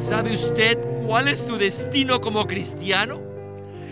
¿Sabe 0.00 0.32
usted 0.32 0.78
cuál 1.04 1.28
es 1.28 1.46
su 1.46 1.58
destino 1.58 2.22
como 2.22 2.46
cristiano? 2.46 3.20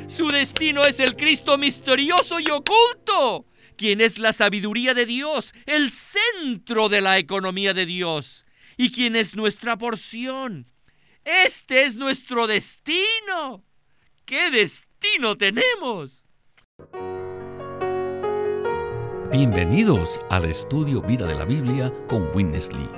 Su 0.06 0.28
destino 0.28 0.84
es 0.86 1.00
el 1.00 1.16
Cristo 1.16 1.58
misterioso 1.58 2.40
y 2.40 2.46
oculto, 2.50 3.44
quien 3.76 4.00
es 4.00 4.18
la 4.18 4.32
sabiduría 4.32 4.94
de 4.94 5.04
Dios, 5.04 5.52
el 5.66 5.90
centro 5.90 6.88
de 6.88 7.02
la 7.02 7.18
economía 7.18 7.74
de 7.74 7.84
Dios, 7.84 8.46
y 8.78 8.90
quien 8.90 9.16
es 9.16 9.36
nuestra 9.36 9.76
porción. 9.76 10.64
Este 11.24 11.84
es 11.84 11.96
nuestro 11.96 12.46
destino. 12.46 13.62
¿Qué 14.24 14.50
destino 14.50 15.36
tenemos? 15.36 16.24
Bienvenidos 19.30 20.18
al 20.30 20.46
estudio 20.46 21.02
Vida 21.02 21.26
de 21.26 21.34
la 21.34 21.44
Biblia 21.44 21.92
con 22.08 22.34
Witness 22.34 22.72
Lee. 22.72 22.97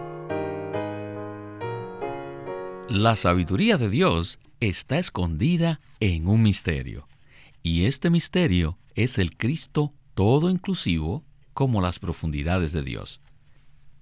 La 2.91 3.15
sabiduría 3.15 3.77
de 3.77 3.87
Dios 3.87 4.37
está 4.59 4.99
escondida 4.99 5.79
en 6.01 6.27
un 6.27 6.43
misterio. 6.43 7.07
Y 7.63 7.85
este 7.85 8.09
misterio 8.09 8.77
es 8.95 9.17
el 9.17 9.37
Cristo 9.37 9.93
todo 10.13 10.49
inclusivo 10.49 11.23
como 11.53 11.79
las 11.79 11.99
profundidades 11.99 12.73
de 12.73 12.83
Dios. 12.83 13.21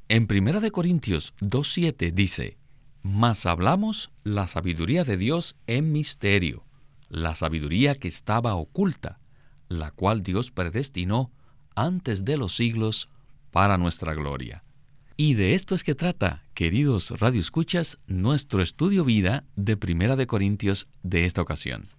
En 0.08 0.28
1 0.28 0.72
Corintios 0.72 1.36
2.7 1.40 2.12
dice, 2.12 2.58
Mas 3.04 3.46
hablamos 3.46 4.10
la 4.24 4.48
sabiduría 4.48 5.04
de 5.04 5.18
Dios 5.18 5.56
en 5.68 5.92
misterio, 5.92 6.64
la 7.10 7.36
sabiduría 7.36 7.94
que 7.94 8.08
estaba 8.08 8.56
oculta, 8.56 9.20
la 9.68 9.92
cual 9.92 10.24
Dios 10.24 10.50
predestinó 10.50 11.32
antes 11.76 12.26
de 12.26 12.38
los 12.38 12.56
siglos 12.56 13.08
para 13.52 13.78
nuestra 13.78 14.16
gloria. 14.16 14.64
Y 15.22 15.34
de 15.34 15.54
esto 15.54 15.76
es 15.76 15.84
que 15.84 15.96
trata, 15.96 16.46
queridos 16.54 17.20
radioescuchas, 17.20 17.98
nuestro 18.08 18.62
estudio 18.62 19.04
vida 19.04 19.44
de 19.58 19.76
Primera 19.76 20.16
de 20.16 20.28
Corintios 20.28 20.88
de 21.04 21.26
esta 21.26 21.42
ocasión. 21.42 21.90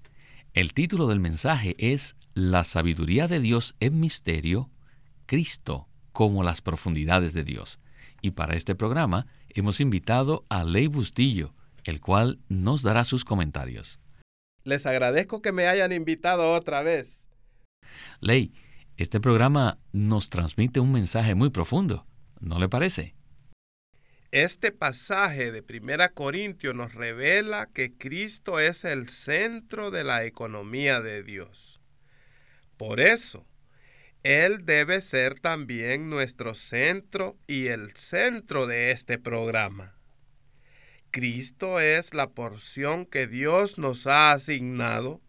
El 0.55 0.73
título 0.73 1.07
del 1.07 1.21
mensaje 1.21 1.77
es 1.77 2.17
La 2.33 2.65
sabiduría 2.65 3.29
de 3.29 3.39
Dios 3.39 3.77
en 3.79 4.01
misterio, 4.01 4.71
Cristo 5.27 5.87
como 6.13 6.43
las 6.43 6.63
profundidades 6.63 7.35
de 7.35 7.45
Dios. 7.45 7.79
Y 8.23 8.31
para 8.31 8.55
este 8.55 8.75
programa 8.75 9.27
hemos 9.51 9.81
invitado 9.81 10.47
a 10.49 10.65
Ley 10.65 10.87
Bustillo, 10.87 11.53
el 11.85 12.01
cual 12.01 12.39
nos 12.49 12.81
dará 12.81 13.05
sus 13.05 13.27
comentarios. 13.27 14.01
Les 14.65 14.87
agradezco 14.87 15.43
que 15.43 15.53
me 15.53 15.67
hayan 15.67 15.93
invitado 15.93 16.55
otra 16.55 16.81
vez. 16.81 17.29
Ley, 18.21 18.55
este 18.97 19.21
programa 19.21 19.79
nos 19.93 20.31
transmite 20.31 20.81
un 20.81 20.93
mensaje 20.93 21.35
muy 21.35 21.51
profundo. 21.51 22.07
¿No 22.41 22.59
le 22.59 22.69
parece? 22.69 23.15
Este 24.33 24.73
pasaje 24.73 25.53
de 25.53 25.63
Primera 25.63 26.11
Corintios 26.11 26.75
nos 26.75 26.95
revela 26.95 27.67
que 27.67 27.93
Cristo 27.93 28.59
es 28.59 28.85
el 28.85 29.09
centro 29.09 29.91
de 29.91 30.05
la 30.05 30.25
economía 30.25 31.01
de 31.01 31.23
Dios. 31.23 31.81
Por 32.77 33.01
eso, 33.01 33.45
Él 34.23 34.65
debe 34.65 35.01
ser 35.01 35.39
también 35.39 36.09
nuestro 36.09 36.55
centro 36.55 37.37
y 37.47 37.67
el 37.67 37.95
centro 37.95 38.67
de 38.67 38.93
este 38.93 39.19
programa. 39.19 39.95
Cristo 41.11 41.81
es 41.81 42.15
la 42.15 42.31
porción 42.31 43.05
que 43.05 43.27
Dios 43.27 43.79
nos 43.79 44.07
ha 44.07 44.31
asignado 44.31 45.21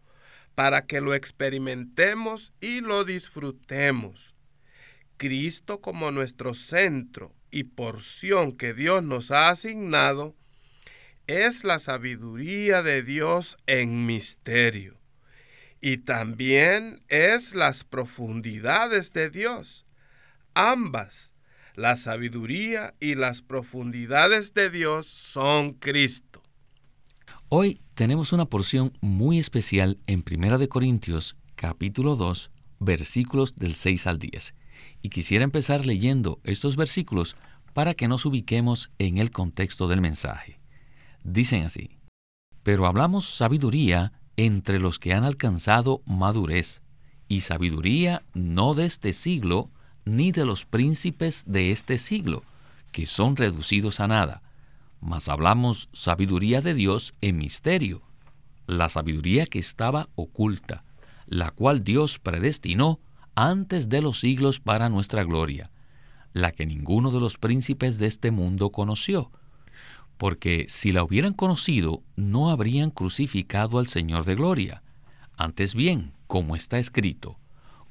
para 0.56 0.86
que 0.86 1.02
lo 1.02 1.16
experimentemos 1.16 2.54
y 2.62 2.82
lo 2.82 3.04
disfrutemos. 3.04 4.36
Cristo 5.22 5.82
como 5.82 6.10
nuestro 6.10 6.56
centro 6.56 7.32
y 7.52 7.66
porción 7.66 8.54
que 8.54 8.74
Dios 8.74 9.04
nos 9.04 9.30
ha 9.30 9.50
asignado 9.50 10.36
es 11.28 11.64
la 11.64 11.78
sabiduría 11.78 12.82
de 12.82 13.04
Dios 13.04 13.58
en 13.68 14.08
misterio 14.08 14.98
y 15.80 15.98
también 15.98 17.04
es 17.08 17.54
las 17.54 17.84
profundidades 17.84 19.14
de 19.14 19.30
Dios. 19.30 19.86
Ambas, 20.56 21.36
la 21.76 21.98
sabiduría 21.98 22.96
y 23.00 23.14
las 23.14 23.44
profundidades 23.44 24.56
de 24.56 24.72
Dios 24.72 25.06
son 25.06 25.74
Cristo. 25.74 26.42
Hoy 27.48 27.80
tenemos 27.94 28.34
una 28.34 28.48
porción 28.48 28.92
muy 29.02 29.38
especial 29.38 30.00
en 30.08 30.24
1 30.28 30.68
Corintios 30.68 31.38
capítulo 31.54 32.16
2 32.16 32.50
versículos 32.80 33.54
del 33.56 33.76
6 33.76 34.08
al 34.08 34.18
10 34.18 34.56
y 35.02 35.10
quisiera 35.10 35.44
empezar 35.44 35.86
leyendo 35.86 36.40
estos 36.44 36.76
versículos 36.76 37.36
para 37.74 37.94
que 37.94 38.08
nos 38.08 38.26
ubiquemos 38.26 38.92
en 39.00 39.18
el 39.18 39.32
contexto 39.32 39.88
del 39.88 40.02
mensaje. 40.02 40.60
Dicen 41.24 41.64
así, 41.64 41.90
pero 42.64 42.86
hablamos 42.86 43.36
sabiduría 43.36 44.14
entre 44.38 44.80
los 44.80 45.00
que 45.00 45.14
han 45.14 45.24
alcanzado 45.24 46.02
madurez, 46.06 46.82
y 47.28 47.42
sabiduría 47.42 48.24
no 48.34 48.74
de 48.74 48.86
este 48.86 49.14
siglo, 49.14 49.70
ni 50.06 50.32
de 50.32 50.46
los 50.46 50.66
príncipes 50.66 51.46
de 51.48 51.72
este 51.72 51.98
siglo, 51.98 52.44
que 52.92 53.06
son 53.06 53.36
reducidos 53.36 54.00
a 54.00 54.08
nada, 54.08 54.42
mas 55.00 55.30
hablamos 55.30 55.90
sabiduría 55.94 56.62
de 56.62 56.74
Dios 56.74 57.14
en 57.22 57.38
misterio, 57.38 58.02
la 58.68 58.90
sabiduría 58.90 59.46
que 59.46 59.60
estaba 59.60 60.10
oculta, 60.16 60.84
la 61.26 61.52
cual 61.52 61.84
Dios 61.84 62.20
predestinó 62.20 63.00
antes 63.36 63.90
de 63.90 64.02
los 64.02 64.20
siglos 64.20 64.60
para 64.60 64.90
nuestra 64.90 65.24
gloria, 65.24 65.72
la 66.34 66.52
que 66.52 66.66
ninguno 66.66 67.12
de 67.12 67.20
los 67.20 67.38
príncipes 67.38 67.98
de 67.98 68.08
este 68.08 68.32
mundo 68.32 68.72
conoció, 68.72 69.32
porque 70.18 70.68
si 70.70 70.92
la 70.92 71.04
hubieran 71.04 71.34
conocido, 71.34 72.04
no 72.16 72.52
habrían 72.52 72.92
crucificado 72.92 73.80
al 73.80 73.88
Señor 73.88 74.24
de 74.26 74.36
gloria. 74.36 74.84
Antes 75.36 75.74
bien, 75.74 76.14
como 76.28 76.56
está 76.56 76.78
escrito, 76.78 77.40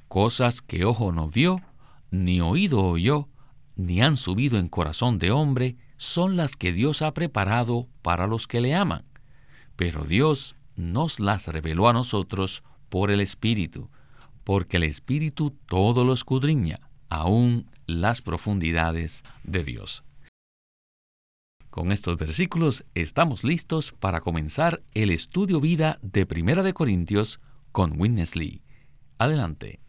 cosas 0.07 0.61
que 0.61 0.85
ojo 0.85 1.11
no 1.11 1.27
vio, 1.27 1.61
ni 2.09 2.39
oído 2.39 2.83
oyó, 2.83 3.27
ni 3.75 4.01
han 4.01 4.15
subido 4.15 4.57
en 4.57 4.67
corazón 4.67 5.19
de 5.19 5.31
hombre, 5.31 5.75
son 5.97 6.37
las 6.37 6.55
que 6.55 6.71
Dios 6.71 7.01
ha 7.01 7.13
preparado 7.13 7.89
para 8.01 8.27
los 8.27 8.47
que 8.47 8.61
le 8.61 8.75
aman. 8.75 9.03
Pero 9.75 10.05
Dios 10.05 10.55
nos 10.75 11.19
las 11.19 11.47
reveló 11.47 11.89
a 11.89 11.93
nosotros 11.93 12.63
por 12.89 13.11
el 13.11 13.19
Espíritu, 13.19 13.89
porque 14.43 14.77
el 14.77 14.83
Espíritu 14.83 15.51
todo 15.67 16.03
lo 16.03 16.13
escudriña, 16.13 16.77
aún 17.09 17.69
las 17.85 18.21
profundidades 18.21 19.23
de 19.43 19.63
Dios. 19.63 20.03
Con 21.69 21.91
estos 21.91 22.17
versículos 22.17 22.85
estamos 22.95 23.45
listos 23.45 23.93
para 23.93 24.19
comenzar 24.19 24.81
el 24.93 25.09
estudio 25.09 25.61
vida 25.61 25.99
de 26.01 26.25
Primera 26.25 26.63
de 26.63 26.73
Corintios 26.73 27.39
con 27.71 27.99
Witness 27.99 28.35
Lee. 28.35 28.61
Adelante. 29.17 29.79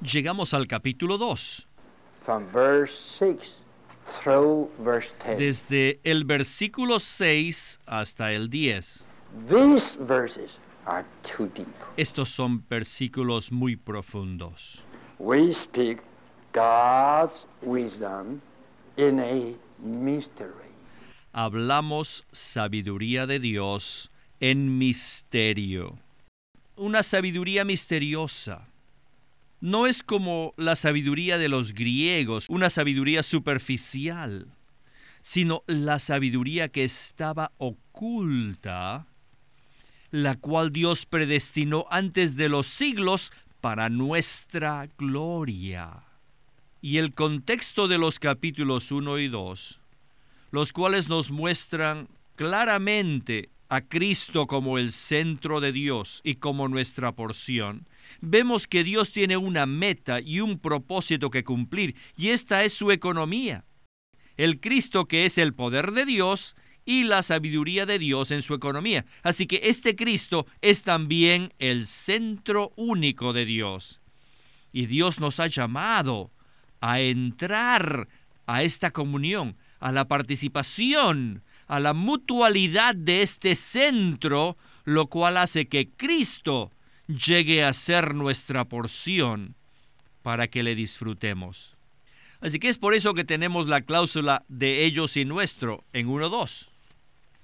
Llegamos 0.00 0.54
al 0.54 0.66
capítulo 0.66 1.18
2. 1.18 1.68
Desde 5.36 6.00
el 6.02 6.24
versículo 6.24 6.98
6 6.98 7.80
hasta 7.84 8.32
el 8.32 8.48
10. 8.48 9.04
Estos 11.96 12.28
son 12.28 12.64
versículos 12.68 13.50
muy 13.50 13.76
profundos. 13.76 14.82
We 15.18 15.52
speak 15.52 16.02
God's 16.52 17.46
wisdom 17.62 18.40
in 18.96 19.20
a 19.20 19.56
mystery. 19.78 20.72
Hablamos 21.32 22.24
sabiduría 22.32 23.26
de 23.26 23.40
Dios 23.40 24.10
en 24.40 24.78
misterio. 24.78 25.98
Una 26.76 27.02
sabiduría 27.02 27.64
misteriosa. 27.64 28.68
No 29.60 29.86
es 29.86 30.02
como 30.02 30.52
la 30.56 30.76
sabiduría 30.76 31.38
de 31.38 31.48
los 31.48 31.72
griegos, 31.72 32.46
una 32.48 32.68
sabiduría 32.68 33.22
superficial, 33.22 34.46
sino 35.22 35.62
la 35.66 35.98
sabiduría 35.98 36.68
que 36.68 36.84
estaba 36.84 37.52
oculta 37.56 39.06
la 40.14 40.36
cual 40.36 40.70
Dios 40.70 41.06
predestinó 41.06 41.86
antes 41.90 42.36
de 42.36 42.48
los 42.48 42.68
siglos 42.68 43.32
para 43.60 43.88
nuestra 43.88 44.88
gloria. 44.96 46.04
Y 46.80 46.98
el 46.98 47.14
contexto 47.14 47.88
de 47.88 47.98
los 47.98 48.20
capítulos 48.20 48.92
1 48.92 49.18
y 49.18 49.26
2, 49.26 49.80
los 50.52 50.72
cuales 50.72 51.08
nos 51.08 51.32
muestran 51.32 52.06
claramente 52.36 53.48
a 53.68 53.80
Cristo 53.80 54.46
como 54.46 54.78
el 54.78 54.92
centro 54.92 55.60
de 55.60 55.72
Dios 55.72 56.20
y 56.22 56.36
como 56.36 56.68
nuestra 56.68 57.10
porción, 57.10 57.84
vemos 58.20 58.68
que 58.68 58.84
Dios 58.84 59.10
tiene 59.10 59.36
una 59.36 59.66
meta 59.66 60.20
y 60.20 60.38
un 60.38 60.60
propósito 60.60 61.28
que 61.28 61.42
cumplir, 61.42 61.96
y 62.16 62.28
esta 62.28 62.62
es 62.62 62.72
su 62.72 62.92
economía. 62.92 63.64
El 64.36 64.60
Cristo 64.60 65.06
que 65.06 65.24
es 65.24 65.38
el 65.38 65.54
poder 65.54 65.90
de 65.90 66.04
Dios 66.04 66.54
y 66.84 67.04
la 67.04 67.22
sabiduría 67.22 67.86
de 67.86 67.98
Dios 67.98 68.30
en 68.30 68.42
su 68.42 68.54
economía. 68.54 69.04
Así 69.22 69.46
que 69.46 69.60
este 69.64 69.96
Cristo 69.96 70.46
es 70.60 70.82
también 70.82 71.52
el 71.58 71.86
centro 71.86 72.72
único 72.76 73.32
de 73.32 73.44
Dios. 73.44 74.00
Y 74.72 74.86
Dios 74.86 75.20
nos 75.20 75.40
ha 75.40 75.46
llamado 75.46 76.30
a 76.80 77.00
entrar 77.00 78.08
a 78.46 78.62
esta 78.62 78.90
comunión, 78.90 79.56
a 79.80 79.92
la 79.92 80.06
participación, 80.06 81.42
a 81.66 81.80
la 81.80 81.94
mutualidad 81.94 82.94
de 82.94 83.22
este 83.22 83.56
centro, 83.56 84.56
lo 84.84 85.06
cual 85.06 85.36
hace 85.38 85.66
que 85.66 85.88
Cristo 85.88 86.70
llegue 87.06 87.64
a 87.64 87.72
ser 87.72 88.14
nuestra 88.14 88.64
porción 88.64 89.54
para 90.22 90.48
que 90.48 90.62
le 90.62 90.74
disfrutemos. 90.74 91.76
Así 92.40 92.58
que 92.58 92.68
es 92.68 92.78
por 92.78 92.92
eso 92.92 93.14
que 93.14 93.24
tenemos 93.24 93.68
la 93.68 93.82
cláusula 93.82 94.44
de 94.48 94.84
ellos 94.84 95.16
y 95.16 95.24
nuestro 95.24 95.84
en 95.92 96.08
1.2. 96.08 96.73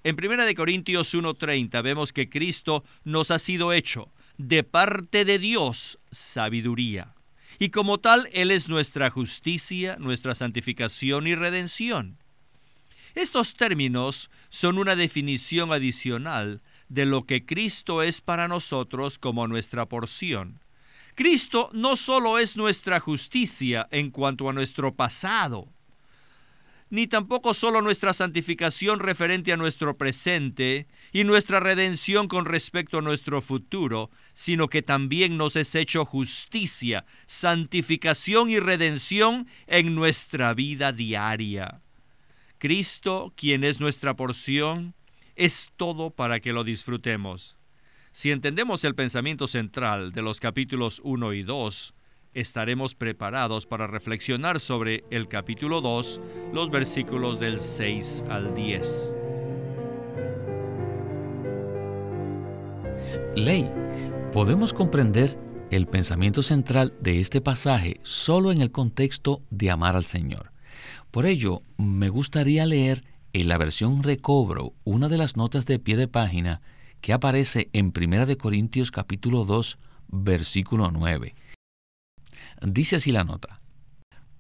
En 0.03 0.17
1 0.17 0.55
Corintios 0.57 1.15
1.30 1.15 1.83
vemos 1.83 2.13
que 2.13 2.31
Cristo 2.31 2.85
nos 3.05 3.31
ha 3.31 3.39
sido 3.39 3.73
hecho 3.73 4.09
de 4.39 4.63
parte 4.63 5.27
de 5.27 5.39
Dios 5.39 5.99
sabiduría. 6.11 7.15
Y 7.59 7.69
como 7.69 7.99
tal, 7.99 8.29
Él 8.33 8.51
es 8.51 8.71
nuestra 8.71 9.11
justicia, 9.11 9.97
nuestra 9.99 10.35
santificación 10.35 11.27
y 11.27 11.35
redención. 11.35 12.17
Estos 13.15 13.55
términos 13.55 14.31
son 14.49 14.79
una 14.79 14.97
definición 14.97 15.73
adicional 15.73 16.63
de 16.89 17.05
lo 17.05 17.27
que 17.27 17.45
Cristo 17.45 18.03
es 18.03 18.23
para 18.23 18.49
nosotros 18.49 19.19
como 19.19 19.47
nuestra 19.49 19.87
porción. 19.87 20.61
Cristo 21.15 21.69
no 21.75 21.97
solo 21.97 22.39
es 22.39 22.57
nuestra 22.57 23.01
justicia 23.01 23.87
en 23.91 24.11
cuanto 24.11 24.49
a 24.49 24.55
nuestro 24.55 24.95
pasado, 24.95 25.69
ni 26.91 27.07
tampoco 27.07 27.55
solo 27.55 27.81
nuestra 27.81 28.13
santificación 28.13 28.99
referente 28.99 29.53
a 29.53 29.57
nuestro 29.57 29.97
presente 29.97 30.89
y 31.13 31.25
nuestra 31.25 31.61
redención 31.61 32.27
con 32.27 32.45
respecto 32.45 32.99
a 32.99 33.03
nuestro 33.03 33.41
futuro, 33.41 34.11
sino 34.35 34.69
que 34.69 34.83
también 34.83 35.37
nos 35.37 35.55
es 35.55 35.75
hecho 35.77 36.05
justicia, 36.05 37.07
santificación 37.27 38.51
y 38.51 38.59
redención 38.59 39.47
en 39.69 39.95
nuestra 39.95 40.53
vida 40.53 40.93
diaria. 40.93 41.81
Cristo, 42.59 43.33
quien 43.37 43.65
es 43.65 43.81
nuestra 43.81 44.15
porción, 44.15 44.95
es 45.37 45.71
todo 45.77 46.11
para 46.11 46.41
que 46.41 46.53
lo 46.53 46.65
disfrutemos. 46.65 47.57
Si 48.11 48.33
entendemos 48.33 48.83
el 48.85 48.97
pensamiento 48.97 49.47
central 49.47 50.11
de 50.13 50.23
los 50.23 50.41
capítulos 50.41 51.01
1 51.05 51.33
y 51.35 51.43
2, 51.45 51.95
estaremos 52.35 52.95
preparados 52.95 53.67
para 53.67 53.87
reflexionar 53.87 54.61
sobre 54.61 55.05
el 55.11 55.29
capítulo 55.29 55.81
2, 55.81 56.21
los 56.53 56.71
versículos 56.71 57.41
del 57.41 57.61
6 57.61 58.25
al 58.29 58.55
10. 58.55 59.17
Ley, 63.35 63.69
podemos 64.33 64.73
comprender 64.73 65.37
el 65.71 65.87
pensamiento 65.87 66.43
central 66.43 66.95
de 67.01 67.21
este 67.21 67.41
pasaje 67.41 68.01
solo 68.03 68.53
en 68.53 68.61
el 68.61 68.71
contexto 68.71 69.43
de 69.51 69.71
amar 69.71 69.97
al 69.97 70.05
Señor. 70.05 70.53
Por 71.11 71.27
ello, 71.27 71.63
me 71.77 72.09
gustaría 72.09 72.67
leer 72.67 73.03
en 73.33 73.49
la 73.49 73.59
versión 73.59 74.03
recobro 74.03 74.75
una 74.85 75.09
de 75.09 75.17
las 75.17 75.37
notas 75.37 75.67
de 75.67 75.79
pie 75.79 75.97
de 75.97 76.09
página 76.09 76.61
que 77.01 77.13
aparece 77.13 77.71
en 77.73 77.93
1 77.97 78.37
Corintios 78.39 78.91
capítulo 78.91 79.45
2, 79.45 79.79
versículo 80.09 80.91
9 80.91 81.35
Dice 82.63 82.97
así 82.97 83.13
la 83.13 83.25
nota. 83.25 83.61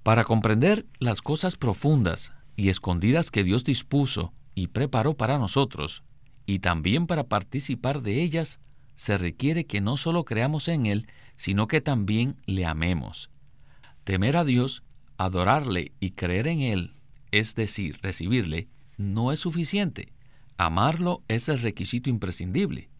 Para 0.02 0.24
comprender 0.24 0.86
las 0.98 1.20
cosas 1.22 1.56
profundas 1.56 2.32
y 2.56 2.68
escondidas 2.68 3.30
que 3.30 3.44
Dios 3.44 3.64
dispuso 3.64 4.32
y 4.54 4.68
preparó 4.68 5.14
para 5.14 5.38
nosotros, 5.38 6.02
y 6.46 6.60
también 6.60 7.06
para 7.06 7.28
participar 7.28 8.02
de 8.02 8.22
ellas, 8.22 8.60
se 8.94 9.16
requiere 9.18 9.66
que 9.66 9.80
no 9.80 9.96
solo 9.96 10.24
creamos 10.24 10.68
en 10.68 10.86
Él, 10.86 11.06
sino 11.36 11.68
que 11.68 11.80
también 11.80 12.36
le 12.46 12.66
amemos. 12.66 13.30
Temer 14.04 14.36
a 14.36 14.44
Dios, 14.44 14.82
adorarle 15.16 15.92
y 16.00 16.10
creer 16.10 16.48
en 16.48 16.60
Él, 16.60 16.94
es 17.30 17.54
decir, 17.54 17.98
recibirle, 18.02 18.68
no 18.96 19.32
es 19.32 19.40
suficiente. 19.40 20.12
Amarlo 20.56 21.22
es 21.28 21.48
el 21.48 21.60
requisito 21.60 22.10
imprescindible. 22.10 22.90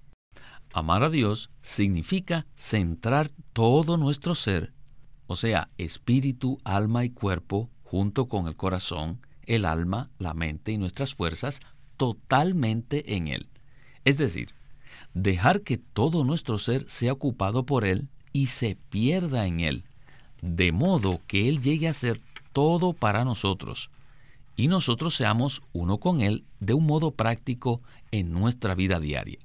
Amar 0.72 1.02
a 1.02 1.10
Dios 1.10 1.50
significa 1.60 2.46
centrar 2.54 3.30
todo 3.52 3.96
nuestro 3.96 4.34
ser 4.34 4.72
o 5.30 5.36
sea, 5.36 5.68
espíritu, 5.78 6.58
alma 6.64 7.04
y 7.04 7.10
cuerpo, 7.10 7.70
junto 7.84 8.26
con 8.26 8.48
el 8.48 8.56
corazón, 8.56 9.20
el 9.46 9.64
alma, 9.64 10.10
la 10.18 10.34
mente 10.34 10.72
y 10.72 10.76
nuestras 10.76 11.14
fuerzas, 11.14 11.60
totalmente 11.96 13.14
en 13.14 13.28
Él. 13.28 13.46
Es 14.04 14.18
decir, 14.18 14.56
dejar 15.14 15.60
que 15.60 15.78
todo 15.78 16.24
nuestro 16.24 16.58
ser 16.58 16.84
sea 16.90 17.12
ocupado 17.12 17.64
por 17.64 17.84
Él 17.84 18.08
y 18.32 18.46
se 18.46 18.76
pierda 18.88 19.46
en 19.46 19.60
Él, 19.60 19.84
de 20.42 20.72
modo 20.72 21.20
que 21.28 21.48
Él 21.48 21.62
llegue 21.62 21.86
a 21.86 21.94
ser 21.94 22.20
todo 22.52 22.92
para 22.92 23.24
nosotros 23.24 23.92
y 24.56 24.66
nosotros 24.66 25.14
seamos 25.14 25.62
uno 25.72 25.98
con 25.98 26.22
Él 26.22 26.44
de 26.58 26.74
un 26.74 26.86
modo 26.86 27.12
práctico 27.12 27.82
en 28.10 28.32
nuestra 28.32 28.74
vida 28.74 28.98
diaria. 28.98 29.38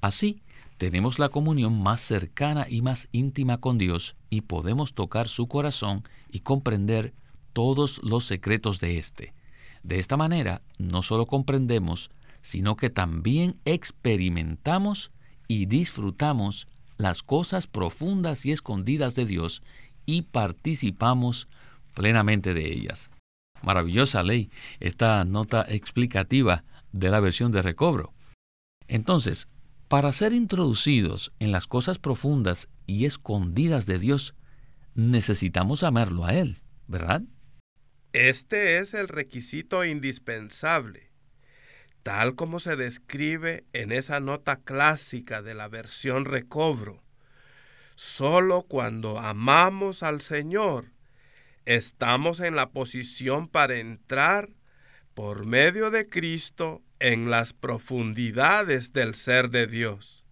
Así, 0.00 0.40
tenemos 0.82 1.20
la 1.20 1.28
comunión 1.28 1.80
más 1.80 2.00
cercana 2.00 2.66
y 2.68 2.82
más 2.82 3.08
íntima 3.12 3.58
con 3.58 3.78
Dios 3.78 4.16
y 4.30 4.40
podemos 4.40 4.94
tocar 4.94 5.28
su 5.28 5.46
corazón 5.46 6.02
y 6.28 6.40
comprender 6.40 7.14
todos 7.52 8.00
los 8.02 8.24
secretos 8.24 8.80
de 8.80 8.98
éste. 8.98 9.32
De 9.84 10.00
esta 10.00 10.16
manera, 10.16 10.60
no 10.78 11.02
solo 11.02 11.24
comprendemos, 11.24 12.10
sino 12.40 12.74
que 12.74 12.90
también 12.90 13.60
experimentamos 13.64 15.12
y 15.46 15.66
disfrutamos 15.66 16.66
las 16.96 17.22
cosas 17.22 17.68
profundas 17.68 18.44
y 18.44 18.50
escondidas 18.50 19.14
de 19.14 19.26
Dios 19.26 19.62
y 20.04 20.22
participamos 20.22 21.46
plenamente 21.94 22.54
de 22.54 22.72
ellas. 22.72 23.12
Maravillosa 23.62 24.24
ley, 24.24 24.50
esta 24.80 25.24
nota 25.24 25.64
explicativa 25.68 26.64
de 26.90 27.08
la 27.08 27.20
versión 27.20 27.52
de 27.52 27.62
recobro. 27.62 28.12
Entonces, 28.88 29.46
para 29.92 30.10
ser 30.10 30.32
introducidos 30.32 31.34
en 31.38 31.52
las 31.52 31.66
cosas 31.66 31.98
profundas 31.98 32.70
y 32.86 33.04
escondidas 33.04 33.84
de 33.84 33.98
Dios, 33.98 34.34
necesitamos 34.94 35.82
amarlo 35.82 36.24
a 36.24 36.32
Él, 36.32 36.62
¿verdad? 36.86 37.20
Este 38.14 38.78
es 38.78 38.94
el 38.94 39.06
requisito 39.06 39.84
indispensable, 39.84 41.12
tal 42.02 42.36
como 42.36 42.58
se 42.58 42.74
describe 42.76 43.66
en 43.74 43.92
esa 43.92 44.18
nota 44.20 44.56
clásica 44.56 45.42
de 45.42 45.52
la 45.52 45.68
versión 45.68 46.24
recobro. 46.24 47.02
Solo 47.94 48.62
cuando 48.62 49.18
amamos 49.18 50.02
al 50.02 50.22
Señor 50.22 50.86
estamos 51.66 52.40
en 52.40 52.56
la 52.56 52.70
posición 52.70 53.46
para 53.46 53.76
entrar 53.76 54.48
por 55.12 55.44
medio 55.44 55.90
de 55.90 56.08
Cristo 56.08 56.82
en 57.02 57.30
las 57.30 57.52
profundidades 57.52 58.92
del 58.92 59.16
ser 59.16 59.50
de 59.50 59.66
Dios. 59.66 60.24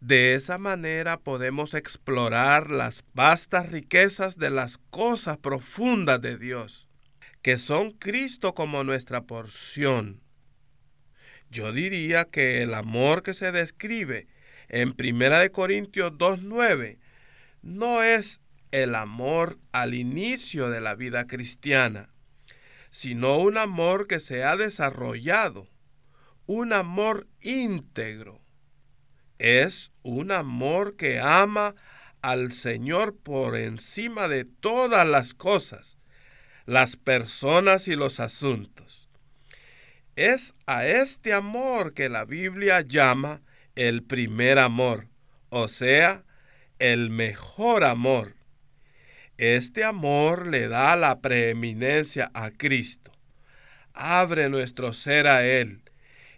De 0.00 0.32
esa 0.32 0.56
manera 0.56 1.20
podemos 1.20 1.74
explorar 1.74 2.70
las 2.70 3.04
vastas 3.12 3.70
riquezas 3.70 4.38
de 4.38 4.48
las 4.48 4.78
cosas 4.78 5.36
profundas 5.36 6.22
de 6.22 6.38
Dios, 6.38 6.88
que 7.42 7.58
son 7.58 7.90
Cristo 7.90 8.54
como 8.54 8.82
nuestra 8.82 9.24
porción. 9.24 10.22
Yo 11.50 11.70
diría 11.70 12.24
que 12.24 12.62
el 12.62 12.72
amor 12.72 13.22
que 13.22 13.34
se 13.34 13.52
describe 13.52 14.26
en 14.68 14.94
1 14.98 15.52
Corintios 15.52 16.12
2.9 16.12 16.98
no 17.60 18.02
es 18.02 18.40
el 18.70 18.94
amor 18.94 19.58
al 19.70 19.92
inicio 19.92 20.70
de 20.70 20.80
la 20.80 20.94
vida 20.94 21.26
cristiana, 21.26 22.08
sino 22.88 23.38
un 23.38 23.58
amor 23.58 24.06
que 24.06 24.18
se 24.18 24.44
ha 24.44 24.56
desarrollado 24.56 25.68
un 26.46 26.72
amor 26.72 27.26
íntegro. 27.40 28.40
Es 29.38 29.92
un 30.02 30.30
amor 30.30 30.96
que 30.96 31.18
ama 31.18 31.74
al 32.22 32.52
Señor 32.52 33.16
por 33.16 33.56
encima 33.56 34.28
de 34.28 34.44
todas 34.44 35.06
las 35.06 35.34
cosas, 35.34 35.98
las 36.66 36.96
personas 36.96 37.88
y 37.88 37.96
los 37.96 38.20
asuntos. 38.20 39.08
Es 40.16 40.54
a 40.66 40.86
este 40.86 41.32
amor 41.32 41.92
que 41.92 42.08
la 42.08 42.24
Biblia 42.24 42.80
llama 42.82 43.42
el 43.74 44.02
primer 44.02 44.58
amor, 44.58 45.08
o 45.48 45.66
sea, 45.66 46.22
el 46.78 47.10
mejor 47.10 47.84
amor. 47.84 48.34
Este 49.36 49.82
amor 49.82 50.46
le 50.46 50.68
da 50.68 50.94
la 50.94 51.20
preeminencia 51.20 52.30
a 52.34 52.50
Cristo. 52.50 53.12
Abre 53.92 54.48
nuestro 54.48 54.92
ser 54.92 55.26
a 55.26 55.44
Él 55.44 55.83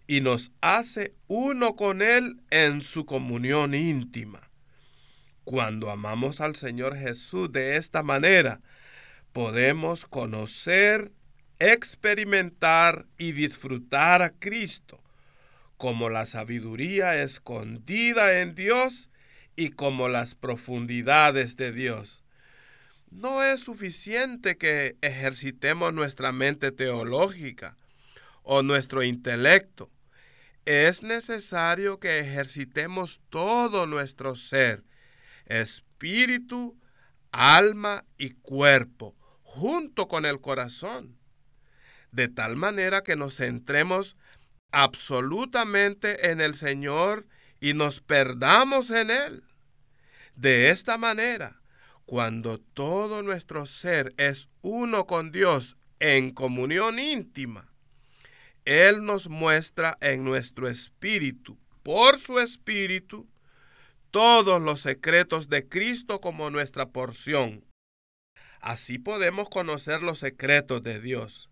y 0.07 0.21
nos 0.21 0.53
hace 0.61 1.15
uno 1.27 1.77
con 1.77 2.03
Él 2.03 2.41
en 2.51 2.83
su 2.83 3.07
comunión 3.07 3.75
íntima. 3.75 4.41
Cuando 5.45 5.91
amamos 5.91 6.41
al 6.41 6.57
Señor 6.57 6.97
Jesús 6.97 7.51
de 7.53 7.77
esta 7.77 8.03
manera, 8.03 8.61
podemos 9.33 10.07
conocer, 10.07 11.13
experimentar 11.59 13.07
y 13.19 13.33
disfrutar 13.33 14.23
a 14.23 14.31
Cristo 14.31 15.01
como 15.77 16.09
la 16.09 16.27
sabiduría 16.27 17.23
escondida 17.23 18.41
en 18.41 18.55
Dios 18.55 19.11
y 19.57 19.71
como 19.71 20.09
las 20.09 20.35
profundidades 20.35 21.57
de 21.57 21.73
Dios. 21.73 22.23
No 23.11 23.43
es 23.43 23.61
suficiente 23.61 24.57
que 24.57 24.97
ejercitemos 25.01 25.93
nuestra 25.93 26.33
mente 26.33 26.73
teológica 26.73 27.77
o 28.43 28.63
nuestro 28.63 29.03
intelecto. 29.03 29.91
Es 30.67 31.05
necesario 31.05 32.01
que 32.01 32.19
ejercitemos 32.19 33.21
todo 33.31 33.87
nuestro 33.87 34.35
ser, 34.35 34.85
espíritu, 35.45 36.77
alma 37.31 38.05
y 38.19 38.31
cuerpo, 38.31 39.17
junto 39.43 40.09
con 40.09 40.27
el 40.27 40.41
corazón, 40.41 41.17
de 42.11 42.27
tal 42.27 42.57
manera 42.57 43.05
que 43.05 43.15
nos 43.15 43.37
centremos 43.37 44.17
absolutamente 44.73 46.33
en 46.33 46.41
el 46.41 46.57
Señor 46.57 47.29
y 47.61 47.75
nos 47.75 48.01
perdamos 48.01 48.91
en 48.91 49.13
Él. 49.13 49.45
De 50.35 50.71
esta 50.71 50.99
manera, 50.99 51.63
cuando 52.07 52.59
todo 52.59 53.23
nuestro 53.23 53.67
ser 53.67 54.13
es 54.17 54.49
uno 54.63 55.07
con 55.07 55.31
Dios 55.31 55.77
en 56.01 56.33
comunión 56.33 56.99
íntima, 56.99 57.73
Él 58.67 59.05
nos 59.05 59.29
muestra 59.29 59.97
en 60.01 60.25
nuestro 60.25 60.69
espíritu, 60.69 61.57
por 61.85 62.19
su 62.19 62.41
espíritu, 62.41 63.29
todos 64.11 64.61
los 64.61 64.81
secretos 64.81 65.49
de 65.49 65.69
Cristo 65.69 66.21
como 66.21 66.51
nuestra 66.51 66.89
porción. 66.89 67.65
Así 68.61 68.99
podemos 68.99 69.49
conocer 69.49 70.03
los 70.03 70.19
secretos 70.19 70.83
de 70.83 71.01
Dios. 71.01 71.49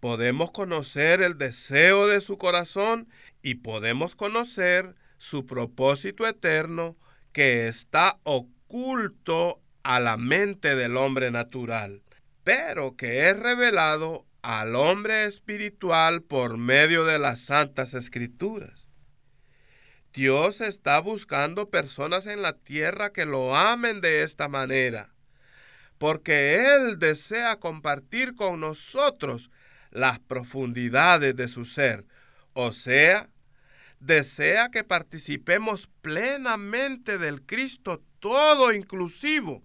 Podemos 0.00 0.50
conocer 0.50 1.22
el 1.22 1.38
deseo 1.38 2.06
de 2.08 2.20
su 2.20 2.36
corazón 2.36 3.08
y 3.40 3.54
podemos 3.54 4.14
conocer 4.14 4.94
su 5.16 5.46
propósito 5.46 6.26
eterno 6.26 6.94
que 7.32 7.68
está 7.68 8.18
oculto 8.24 9.62
a 9.82 9.98
la 9.98 10.18
mente 10.18 10.76
del 10.76 10.98
hombre 10.98 11.30
natural, 11.30 12.02
pero 12.42 12.96
que 12.96 13.30
es 13.30 13.38
revelado 13.38 14.26
al 14.44 14.76
hombre 14.76 15.24
espiritual 15.24 16.20
por 16.22 16.58
medio 16.58 17.04
de 17.04 17.18
las 17.18 17.40
santas 17.40 17.94
escrituras. 17.94 18.86
Dios 20.12 20.60
está 20.60 21.00
buscando 21.00 21.70
personas 21.70 22.26
en 22.26 22.42
la 22.42 22.52
tierra 22.52 23.10
que 23.10 23.24
lo 23.24 23.56
amen 23.56 24.02
de 24.02 24.22
esta 24.22 24.48
manera, 24.48 25.14
porque 25.96 26.56
Él 26.74 26.98
desea 26.98 27.58
compartir 27.58 28.34
con 28.34 28.60
nosotros 28.60 29.50
las 29.90 30.18
profundidades 30.18 31.34
de 31.34 31.48
su 31.48 31.64
ser, 31.64 32.04
o 32.52 32.72
sea, 32.72 33.30
desea 33.98 34.68
que 34.68 34.84
participemos 34.84 35.88
plenamente 36.02 37.16
del 37.16 37.40
Cristo 37.40 38.02
todo 38.20 38.74
inclusivo 38.74 39.64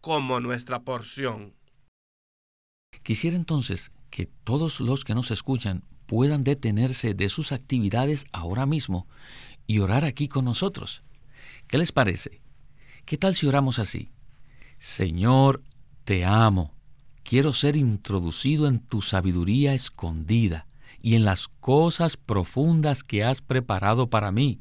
como 0.00 0.40
nuestra 0.40 0.80
porción. 0.80 1.54
Quisiera 3.04 3.36
entonces 3.36 3.92
que 4.10 4.26
todos 4.26 4.80
los 4.80 5.04
que 5.04 5.14
nos 5.14 5.30
escuchan 5.30 5.84
puedan 6.06 6.44
detenerse 6.44 7.14
de 7.14 7.28
sus 7.28 7.52
actividades 7.52 8.26
ahora 8.32 8.66
mismo 8.66 9.06
y 9.66 9.80
orar 9.80 10.04
aquí 10.04 10.28
con 10.28 10.44
nosotros. 10.44 11.02
¿Qué 11.66 11.78
les 11.78 11.92
parece? 11.92 12.40
¿Qué 13.04 13.18
tal 13.18 13.34
si 13.34 13.46
oramos 13.46 13.78
así? 13.78 14.10
Señor, 14.78 15.62
te 16.04 16.24
amo. 16.24 16.74
Quiero 17.22 17.52
ser 17.52 17.76
introducido 17.76 18.66
en 18.66 18.80
tu 18.80 19.02
sabiduría 19.02 19.74
escondida 19.74 20.66
y 21.02 21.14
en 21.14 21.24
las 21.24 21.48
cosas 21.48 22.16
profundas 22.16 23.02
que 23.02 23.24
has 23.24 23.42
preparado 23.42 24.08
para 24.08 24.32
mí. 24.32 24.60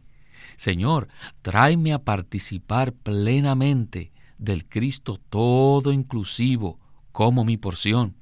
Señor, 0.58 1.08
tráeme 1.42 1.94
a 1.94 2.04
participar 2.04 2.94
plenamente 2.94 4.12
del 4.38 4.68
Cristo 4.68 5.20
todo 5.30 5.92
inclusivo 5.92 6.80
como 7.12 7.44
mi 7.46 7.58
porción. 7.58 8.16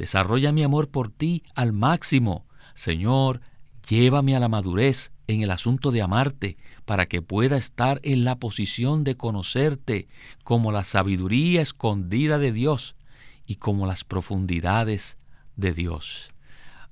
Desarrolla 0.00 0.50
mi 0.50 0.62
amor 0.62 0.88
por 0.88 1.10
ti 1.10 1.42
al 1.54 1.74
máximo. 1.74 2.46
Señor, 2.72 3.42
llévame 3.86 4.34
a 4.34 4.40
la 4.40 4.48
madurez 4.48 5.12
en 5.26 5.42
el 5.42 5.50
asunto 5.50 5.90
de 5.90 6.00
amarte, 6.00 6.56
para 6.86 7.04
que 7.04 7.20
pueda 7.20 7.58
estar 7.58 8.00
en 8.02 8.24
la 8.24 8.36
posición 8.36 9.04
de 9.04 9.16
conocerte 9.16 10.08
como 10.42 10.72
la 10.72 10.84
sabiduría 10.84 11.60
escondida 11.60 12.38
de 12.38 12.50
Dios 12.50 12.96
y 13.44 13.56
como 13.56 13.86
las 13.86 14.04
profundidades 14.04 15.18
de 15.56 15.72
Dios. 15.72 16.30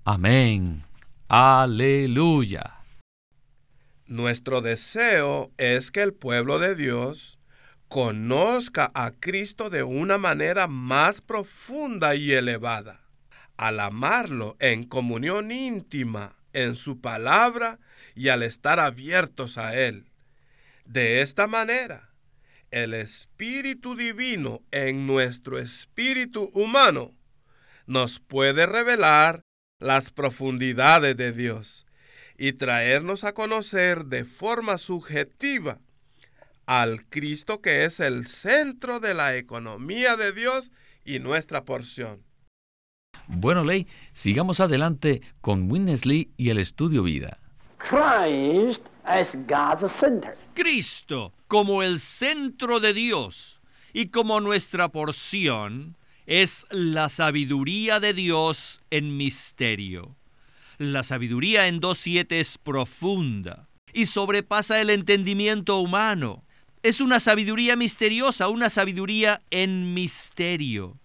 Amén. 0.04 0.84
Aleluya. 1.28 2.74
Nuestro 4.04 4.60
deseo 4.60 5.50
es 5.56 5.90
que 5.90 6.02
el 6.02 6.12
pueblo 6.12 6.58
de 6.58 6.74
Dios 6.74 7.37
conozca 7.88 8.90
a 8.94 9.12
Cristo 9.12 9.70
de 9.70 9.82
una 9.82 10.18
manera 10.18 10.66
más 10.66 11.20
profunda 11.20 12.14
y 12.14 12.32
elevada. 12.32 13.00
Al 13.56 13.80
amarlo 13.80 14.56
en 14.60 14.84
comunión 14.84 15.50
íntima 15.50 16.36
en 16.52 16.76
su 16.76 17.00
palabra 17.00 17.80
y 18.14 18.28
al 18.28 18.42
estar 18.42 18.78
abiertos 18.78 19.58
a 19.58 19.74
Él. 19.74 20.10
De 20.84 21.22
esta 21.22 21.46
manera, 21.46 22.10
el 22.70 22.94
Espíritu 22.94 23.96
Divino 23.96 24.62
en 24.70 25.06
nuestro 25.06 25.58
espíritu 25.58 26.50
humano 26.52 27.14
nos 27.86 28.20
puede 28.20 28.66
revelar 28.66 29.42
las 29.78 30.10
profundidades 30.10 31.16
de 31.16 31.32
Dios 31.32 31.86
y 32.36 32.52
traernos 32.52 33.24
a 33.24 33.32
conocer 33.32 34.04
de 34.04 34.24
forma 34.24 34.76
subjetiva 34.76 35.80
al 36.68 37.06
Cristo 37.06 37.62
que 37.62 37.86
es 37.86 37.98
el 37.98 38.26
centro 38.26 39.00
de 39.00 39.14
la 39.14 39.36
economía 39.36 40.16
de 40.16 40.32
Dios 40.32 40.70
y 41.02 41.18
nuestra 41.18 41.64
porción. 41.64 42.22
Bueno, 43.26 43.64
Ley, 43.64 43.86
sigamos 44.12 44.60
adelante 44.60 45.22
con 45.40 45.72
Winnesley 45.72 46.30
y 46.36 46.50
el 46.50 46.58
estudio 46.58 47.02
vida. 47.02 47.38
Christ 47.78 48.86
as 49.04 49.34
God's 49.46 49.90
center. 49.90 50.36
Cristo 50.52 51.32
como 51.46 51.82
el 51.82 51.98
centro 51.98 52.80
de 52.80 52.92
Dios 52.92 53.62
y 53.94 54.08
como 54.08 54.38
nuestra 54.40 54.90
porción 54.90 55.96
es 56.26 56.66
la 56.68 57.08
sabiduría 57.08 57.98
de 57.98 58.12
Dios 58.12 58.82
en 58.90 59.16
misterio. 59.16 60.16
La 60.76 61.02
sabiduría 61.02 61.66
en 61.66 61.80
2.7 61.80 62.26
es 62.32 62.58
profunda 62.58 63.70
y 63.94 64.04
sobrepasa 64.04 64.82
el 64.82 64.90
entendimiento 64.90 65.78
humano. 65.78 66.44
Es 66.82 67.00
una 67.00 67.18
sabiduría 67.18 67.74
misteriosa, 67.74 68.48
una 68.48 68.70
sabiduría 68.70 69.42
en 69.50 69.94
misterio. 69.94 70.96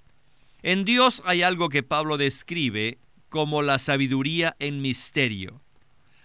En 0.62 0.86
Dios 0.86 1.24
hay 1.26 1.42
algo 1.42 1.70
que 1.70 1.82
Pablo 1.82 2.18
describe 2.18 3.00
como 3.30 3.64
la 3.64 3.80
sabiduría 3.80 4.56
en 4.60 4.82
misterio, 4.82 5.62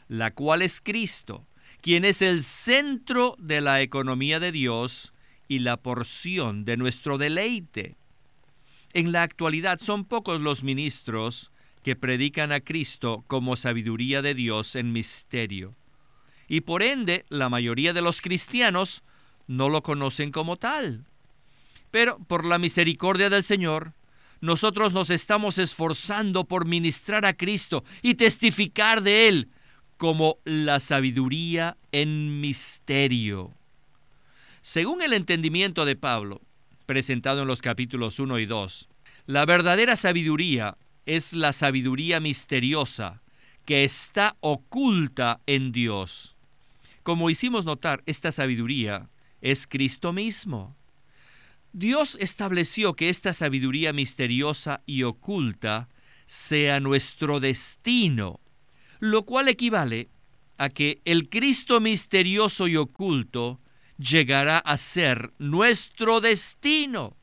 la 0.06 0.32
cual 0.32 0.60
es 0.60 0.82
Cristo, 0.82 1.46
quien 1.80 2.04
es 2.04 2.20
el 2.20 2.42
centro 2.42 3.36
de 3.38 3.62
la 3.62 3.80
economía 3.80 4.38
de 4.38 4.52
Dios 4.52 5.14
y 5.48 5.60
la 5.60 5.78
porción 5.78 6.66
de 6.66 6.76
nuestro 6.76 7.16
deleite. 7.16 7.96
En 8.92 9.12
la 9.12 9.22
actualidad 9.22 9.80
son 9.80 10.04
pocos 10.04 10.42
los 10.42 10.62
ministros 10.62 11.50
que 11.82 11.96
predican 11.96 12.52
a 12.52 12.60
Cristo 12.60 13.24
como 13.26 13.56
sabiduría 13.56 14.20
de 14.20 14.34
Dios 14.34 14.76
en 14.76 14.92
misterio. 14.92 15.74
Y 16.48 16.60
por 16.60 16.82
ende, 16.82 17.24
la 17.30 17.48
mayoría 17.48 17.94
de 17.94 18.02
los 18.02 18.20
cristianos 18.20 19.02
no 19.48 19.68
lo 19.68 19.82
conocen 19.82 20.30
como 20.30 20.56
tal. 20.56 21.04
Pero 21.90 22.18
por 22.18 22.44
la 22.44 22.58
misericordia 22.58 23.30
del 23.30 23.42
Señor, 23.42 23.94
nosotros 24.40 24.92
nos 24.94 25.10
estamos 25.10 25.58
esforzando 25.58 26.44
por 26.44 26.64
ministrar 26.64 27.26
a 27.26 27.32
Cristo 27.32 27.82
y 28.02 28.14
testificar 28.14 29.02
de 29.02 29.26
Él 29.26 29.48
como 29.96 30.38
la 30.44 30.78
sabiduría 30.78 31.76
en 31.90 32.40
misterio. 32.40 33.52
Según 34.60 35.02
el 35.02 35.12
entendimiento 35.12 35.84
de 35.84 35.96
Pablo, 35.96 36.40
presentado 36.86 37.42
en 37.42 37.48
los 37.48 37.62
capítulos 37.62 38.18
1 38.18 38.38
y 38.38 38.46
2. 38.46 38.88
La 39.26 39.44
verdadera 39.44 39.96
sabiduría 39.96 40.78
es 41.04 41.34
la 41.34 41.52
sabiduría 41.52 42.20
misteriosa 42.20 43.20
que 43.64 43.84
está 43.84 44.36
oculta 44.40 45.40
en 45.46 45.72
Dios. 45.72 46.36
Como 47.02 47.28
hicimos 47.28 47.66
notar, 47.66 48.02
esta 48.06 48.32
sabiduría 48.32 49.08
es 49.40 49.66
Cristo 49.66 50.12
mismo. 50.12 50.76
Dios 51.72 52.16
estableció 52.20 52.94
que 52.94 53.08
esta 53.08 53.32
sabiduría 53.34 53.92
misteriosa 53.92 54.82
y 54.86 55.02
oculta 55.02 55.88
sea 56.26 56.80
nuestro 56.80 57.40
destino, 57.40 58.40
lo 59.00 59.24
cual 59.24 59.48
equivale 59.48 60.08
a 60.56 60.68
que 60.70 61.00
el 61.04 61.28
Cristo 61.28 61.80
misterioso 61.80 62.68
y 62.68 62.76
oculto 62.76 63.60
llegará 63.98 64.58
a 64.58 64.76
ser 64.76 65.32
nuestro 65.38 66.20
destino. 66.20 67.16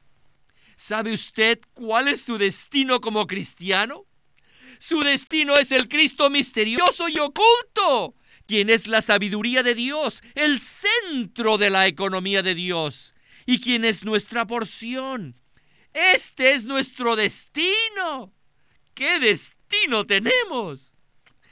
¿Sabe 0.76 1.14
usted 1.14 1.60
cuál 1.74 2.08
es 2.08 2.22
su 2.22 2.38
destino 2.38 3.02
como 3.02 3.28
cristiano? 3.28 4.06
Su 4.80 5.02
destino 5.02 5.56
es 5.58 5.72
el 5.72 5.88
Cristo 5.88 6.30
misterioso 6.30 7.08
y 7.08 7.18
oculto, 7.18 8.14
quien 8.48 8.70
es 8.70 8.88
la 8.88 9.02
sabiduría 9.02 9.64
de 9.64 9.76
Dios, 9.76 10.24
el 10.36 10.60
centro 10.60 11.58
de 11.58 11.70
la 11.70 11.88
economía 11.88 12.44
de 12.44 12.56
Dios, 12.56 13.16
y 13.46 13.60
quien 13.60 13.86
es 13.86 14.04
nuestra 14.04 14.46
porción. 14.48 15.36
Este 15.94 16.54
es 16.54 16.66
nuestro 16.66 17.16
destino. 17.16 18.34
¿Qué 18.94 19.20
destino 19.20 20.06
tenemos? 20.06 20.94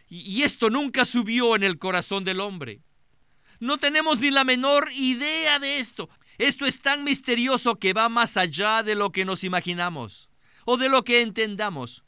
Y 0.09 0.43
esto 0.43 0.69
nunca 0.69 1.05
subió 1.05 1.55
en 1.55 1.63
el 1.63 1.79
corazón 1.79 2.23
del 2.23 2.39
hombre. 2.39 2.81
No 3.59 3.77
tenemos 3.77 4.19
ni 4.19 4.31
la 4.31 4.43
menor 4.43 4.89
idea 4.93 5.59
de 5.59 5.79
esto. 5.79 6.09
Esto 6.37 6.65
es 6.65 6.81
tan 6.81 7.03
misterioso 7.03 7.79
que 7.79 7.93
va 7.93 8.09
más 8.09 8.37
allá 8.37 8.83
de 8.83 8.95
lo 8.95 9.11
que 9.11 9.25
nos 9.25 9.43
imaginamos 9.43 10.29
o 10.65 10.77
de 10.77 10.89
lo 10.89 11.03
que 11.03 11.21
entendamos. 11.21 12.03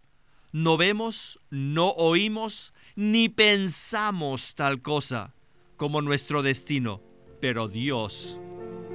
No 0.51 0.77
vemos, 0.77 1.39
no 1.49 1.89
oímos, 1.89 2.73
ni 2.95 3.27
pensamos 3.27 4.55
tal 4.55 4.81
cosa 4.81 5.35
como 5.75 6.01
nuestro 6.01 6.41
destino, 6.43 7.01
pero 7.41 7.67
Dios 7.67 8.39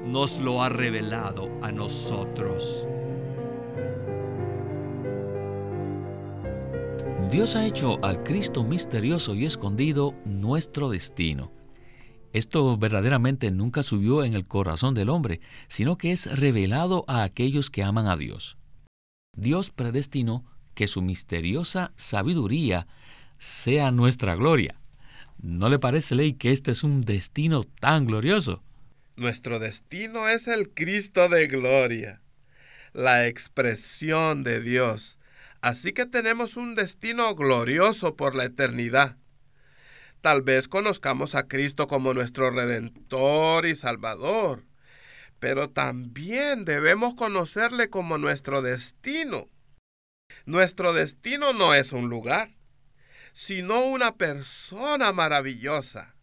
nos 0.06 0.38
lo 0.38 0.62
ha 0.62 0.70
revelado 0.70 1.50
a 1.62 1.70
nosotros. 1.70 2.88
Dios 7.30 7.54
ha 7.54 7.66
hecho 7.66 8.02
al 8.02 8.24
Cristo 8.24 8.64
misterioso 8.64 9.34
y 9.34 9.44
escondido 9.44 10.14
nuestro 10.24 10.88
destino. 10.88 11.52
Esto 12.32 12.76
verdaderamente 12.78 13.50
nunca 13.50 13.82
subió 13.82 14.24
en 14.24 14.34
el 14.34 14.48
corazón 14.48 14.94
del 14.94 15.10
hombre, 15.10 15.40
sino 15.68 15.98
que 15.98 16.12
es 16.12 16.26
revelado 16.38 17.04
a 17.06 17.22
aquellos 17.22 17.70
que 17.70 17.82
aman 17.82 18.06
a 18.06 18.16
Dios. 18.16 18.56
Dios 19.36 19.70
predestinó 19.70 20.44
que 20.74 20.86
su 20.86 21.02
misteriosa 21.02 21.92
sabiduría 21.96 22.86
sea 23.40 23.90
nuestra 23.90 24.34
gloria. 24.34 24.78
¿No 25.38 25.70
le 25.70 25.78
parece, 25.78 26.14
Ley, 26.14 26.34
que 26.34 26.52
este 26.52 26.72
es 26.72 26.84
un 26.84 27.00
destino 27.00 27.64
tan 27.64 28.04
glorioso? 28.04 28.62
Nuestro 29.16 29.58
destino 29.58 30.28
es 30.28 30.46
el 30.46 30.68
Cristo 30.68 31.30
de 31.30 31.46
gloria, 31.46 32.20
la 32.92 33.26
expresión 33.26 34.44
de 34.44 34.60
Dios. 34.60 35.18
Así 35.62 35.92
que 35.92 36.04
tenemos 36.04 36.58
un 36.58 36.74
destino 36.74 37.34
glorioso 37.34 38.14
por 38.14 38.34
la 38.34 38.44
eternidad. 38.44 39.16
Tal 40.20 40.42
vez 40.42 40.68
conozcamos 40.68 41.34
a 41.34 41.48
Cristo 41.48 41.86
como 41.86 42.12
nuestro 42.12 42.50
Redentor 42.50 43.64
y 43.64 43.74
Salvador, 43.74 44.66
pero 45.38 45.70
también 45.70 46.66
debemos 46.66 47.14
conocerle 47.14 47.88
como 47.88 48.18
nuestro 48.18 48.60
destino. 48.60 49.48
Nuestro 50.44 50.92
destino 50.92 51.54
no 51.54 51.74
es 51.74 51.92
un 51.92 52.10
lugar, 52.10 52.50
sino 53.32 53.84
una 53.84 54.16
persona 54.16 55.12
maravillosa. 55.12 56.14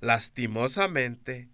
Lastimosamente, 0.00 1.48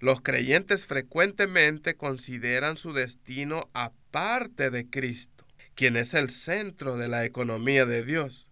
los 0.00 0.20
creyentes 0.20 0.86
frecuentemente 0.86 1.96
consideran 1.96 2.76
su 2.76 2.92
destino 2.92 3.70
aparte 3.72 4.70
de 4.70 4.88
Cristo, 4.90 5.46
quien 5.74 5.96
es 5.96 6.14
el 6.14 6.30
centro 6.30 6.96
de 6.96 7.08
la 7.08 7.24
economía 7.24 7.86
de 7.86 8.04
Dios. 8.04 8.50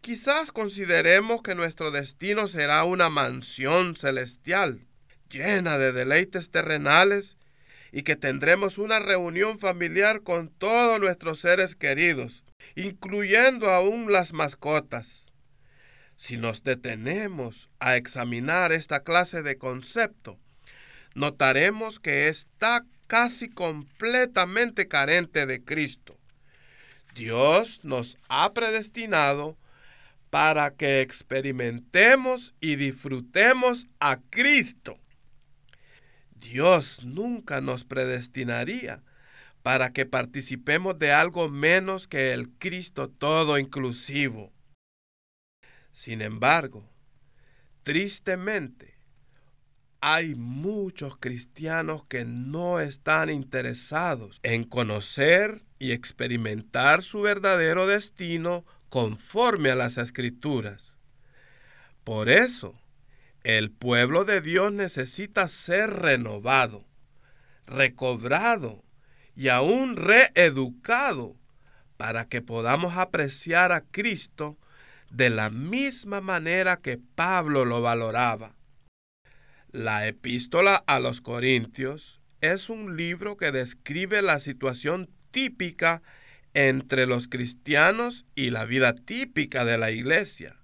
Quizás 0.00 0.50
consideremos 0.50 1.42
que 1.42 1.54
nuestro 1.54 1.90
destino 1.90 2.48
será 2.48 2.84
una 2.84 3.08
mansión 3.08 3.94
celestial, 3.94 4.86
llena 5.30 5.78
de 5.78 5.92
deleites 5.92 6.50
terrenales 6.50 7.36
y 7.92 8.02
que 8.02 8.16
tendremos 8.16 8.78
una 8.78 8.98
reunión 8.98 9.58
familiar 9.58 10.22
con 10.22 10.48
todos 10.48 10.98
nuestros 10.98 11.38
seres 11.38 11.76
queridos, 11.76 12.42
incluyendo 12.74 13.70
aún 13.70 14.12
las 14.12 14.32
mascotas. 14.32 15.32
Si 16.16 16.36
nos 16.36 16.62
detenemos 16.62 17.68
a 17.80 17.96
examinar 17.96 18.72
esta 18.72 19.02
clase 19.02 19.42
de 19.42 19.56
concepto, 19.56 20.38
notaremos 21.14 21.98
que 22.00 22.28
está 22.28 22.84
casi 23.06 23.48
completamente 23.48 24.88
carente 24.88 25.46
de 25.46 25.62
Cristo. 25.62 26.16
Dios 27.14 27.84
nos 27.84 28.16
ha 28.28 28.52
predestinado 28.52 29.56
para 30.30 30.70
que 30.70 31.02
experimentemos 31.02 32.54
y 32.60 32.76
disfrutemos 32.76 33.88
a 34.00 34.18
Cristo 34.30 34.98
Dios 36.42 37.04
nunca 37.04 37.60
nos 37.60 37.84
predestinaría 37.84 39.00
para 39.62 39.92
que 39.92 40.06
participemos 40.06 40.98
de 40.98 41.12
algo 41.12 41.48
menos 41.48 42.08
que 42.08 42.32
el 42.32 42.50
Cristo 42.50 43.08
todo 43.08 43.58
inclusivo. 43.58 44.52
Sin 45.92 46.20
embargo, 46.20 46.88
tristemente, 47.82 48.94
hay 50.00 50.34
muchos 50.34 51.16
cristianos 51.16 52.04
que 52.06 52.24
no 52.24 52.80
están 52.80 53.30
interesados 53.30 54.40
en 54.42 54.64
conocer 54.64 55.62
y 55.78 55.92
experimentar 55.92 57.02
su 57.02 57.20
verdadero 57.20 57.86
destino 57.86 58.64
conforme 58.88 59.70
a 59.70 59.76
las 59.76 59.98
escrituras. 59.98 60.96
Por 62.02 62.28
eso, 62.28 62.74
el 63.44 63.70
pueblo 63.70 64.24
de 64.24 64.40
Dios 64.40 64.72
necesita 64.72 65.46
ser 65.46 65.90
renovado, 65.90 66.84
recobrado 67.66 68.82
y 69.34 69.48
aún 69.48 69.96
reeducado 69.96 71.36
para 71.96 72.26
que 72.26 72.42
podamos 72.42 72.96
apreciar 72.96 73.72
a 73.72 73.82
Cristo 73.82 74.58
de 75.10 75.30
la 75.30 75.50
misma 75.50 76.20
manera 76.20 76.78
que 76.78 76.98
Pablo 76.98 77.64
lo 77.64 77.82
valoraba. 77.82 78.54
La 79.70 80.06
epístola 80.06 80.82
a 80.86 81.00
los 81.00 81.20
Corintios 81.20 82.20
es 82.40 82.68
un 82.68 82.96
libro 82.96 83.36
que 83.36 83.52
describe 83.52 84.20
la 84.22 84.38
situación 84.38 85.08
típica 85.30 86.02
entre 86.54 87.06
los 87.06 87.28
cristianos 87.28 88.26
y 88.34 88.50
la 88.50 88.64
vida 88.64 88.94
típica 88.94 89.64
de 89.64 89.78
la 89.78 89.90
iglesia 89.90 90.56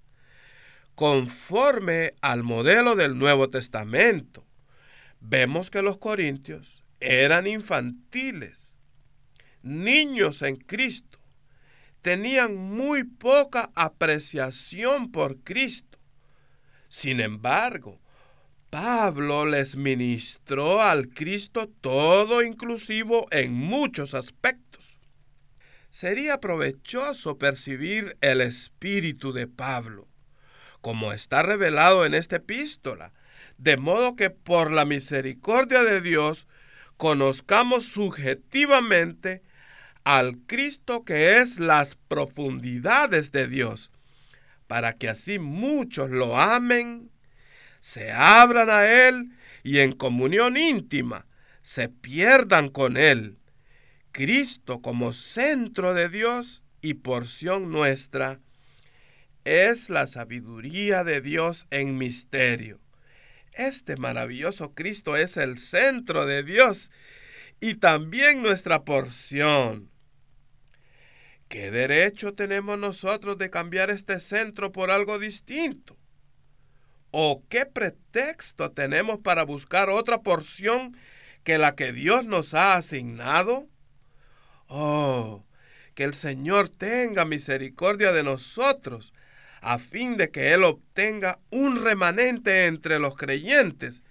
conforme 0.99 2.11
al 2.19 2.43
modelo 2.43 2.97
del 2.97 3.17
Nuevo 3.17 3.49
Testamento. 3.49 4.45
Vemos 5.21 5.69
que 5.69 5.81
los 5.81 5.97
corintios 5.97 6.83
eran 6.99 7.47
infantiles, 7.47 8.75
niños 9.61 10.41
en 10.41 10.57
Cristo, 10.57 11.19
tenían 12.01 12.55
muy 12.55 13.03
poca 13.03 13.71
apreciación 13.75 15.11
por 15.11 15.37
Cristo. 15.43 15.99
Sin 16.87 17.19
embargo, 17.19 17.99
Pablo 18.69 19.45
les 19.45 19.75
ministró 19.75 20.81
al 20.81 21.09
Cristo 21.09 21.69
todo 21.81 22.43
inclusivo 22.43 23.27
en 23.31 23.53
muchos 23.53 24.13
aspectos. 24.13 24.99
Sería 25.89 26.39
provechoso 26.39 27.37
percibir 27.37 28.15
el 28.21 28.41
espíritu 28.41 29.33
de 29.33 29.47
Pablo 29.47 30.09
como 30.81 31.11
está 31.13 31.43
revelado 31.43 32.05
en 32.05 32.13
esta 32.13 32.37
epístola, 32.37 33.13
de 33.57 33.77
modo 33.77 34.15
que 34.15 34.29
por 34.29 34.71
la 34.71 34.85
misericordia 34.85 35.83
de 35.83 36.01
Dios 36.01 36.47
conozcamos 36.99 37.85
subjetivamente 37.85 39.41
al 40.03 40.37
Cristo 40.39 41.05
que 41.05 41.37
es 41.37 41.57
las 41.57 41.95
profundidades 41.95 43.31
de 43.31 43.47
Dios, 43.47 43.89
para 44.67 44.91
que 44.91 45.07
así 45.07 45.39
muchos 45.39 46.11
lo 46.11 46.37
amen, 46.37 47.09
se 47.79 48.11
abran 48.11 48.69
a 48.69 48.85
Él 48.85 49.31
y 49.63 49.79
en 49.79 49.93
comunión 49.93 50.57
íntima 50.57 51.25
se 51.61 51.87
pierdan 51.87 52.67
con 52.67 52.97
Él. 52.97 53.37
Cristo 54.11 54.81
como 54.81 55.13
centro 55.13 55.93
de 55.93 56.09
Dios 56.09 56.65
y 56.81 56.95
porción 56.95 57.71
nuestra 57.71 58.41
es 59.45 59.89
la 59.89 60.05
sabiduría 60.05 61.05
de 61.05 61.21
Dios 61.21 61.65
en 61.71 61.97
misterio. 61.97 62.81
Este 63.59 63.97
maravilloso 63.97 64.73
Cristo 64.73 65.17
es 65.17 65.35
el 65.35 65.57
centro 65.57 66.25
de 66.25 66.43
Dios 66.43 66.91
y 67.59 67.73
también 67.73 68.41
nuestra 68.41 68.85
porción. 68.85 69.91
¿Qué 71.49 71.69
derecho 71.69 72.33
tenemos 72.33 72.79
nosotros 72.79 73.37
de 73.37 73.49
cambiar 73.49 73.89
este 73.89 74.21
centro 74.21 74.71
por 74.71 74.91
algo 74.91 75.19
distinto? 75.19 75.97
¿O 77.11 77.43
qué 77.49 77.65
pretexto 77.65 78.71
tenemos 78.71 79.17
para 79.17 79.43
buscar 79.43 79.89
otra 79.89 80.21
porción 80.21 80.95
que 81.43 81.57
la 81.57 81.75
que 81.75 81.91
Dios 81.91 82.23
nos 82.23 82.53
ha 82.53 82.75
asignado? 82.75 83.67
Oh, 84.67 85.43
que 85.95 86.05
el 86.05 86.13
Señor 86.13 86.69
tenga 86.69 87.25
misericordia 87.25 88.13
de 88.13 88.23
nosotros 88.23 89.13
a 89.61 89.79
fin 89.79 90.17
de 90.17 90.31
que 90.31 90.53
Él 90.53 90.63
obtenga 90.63 91.39
un 91.49 91.83
remanente 91.83 92.67
entre 92.67 92.99
los 92.99 93.15
creyentes 93.15 94.03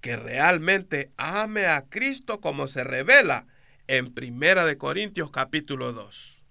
que 0.00 0.16
realmente 0.16 1.10
ame 1.16 1.66
a 1.66 1.82
Cristo 1.82 2.40
como 2.40 2.68
se 2.68 2.84
revela 2.84 3.46
en 3.86 4.12
Primera 4.12 4.64
de 4.64 4.78
Corintios 4.78 5.30
capítulo 5.30 5.92
2. 5.92 6.42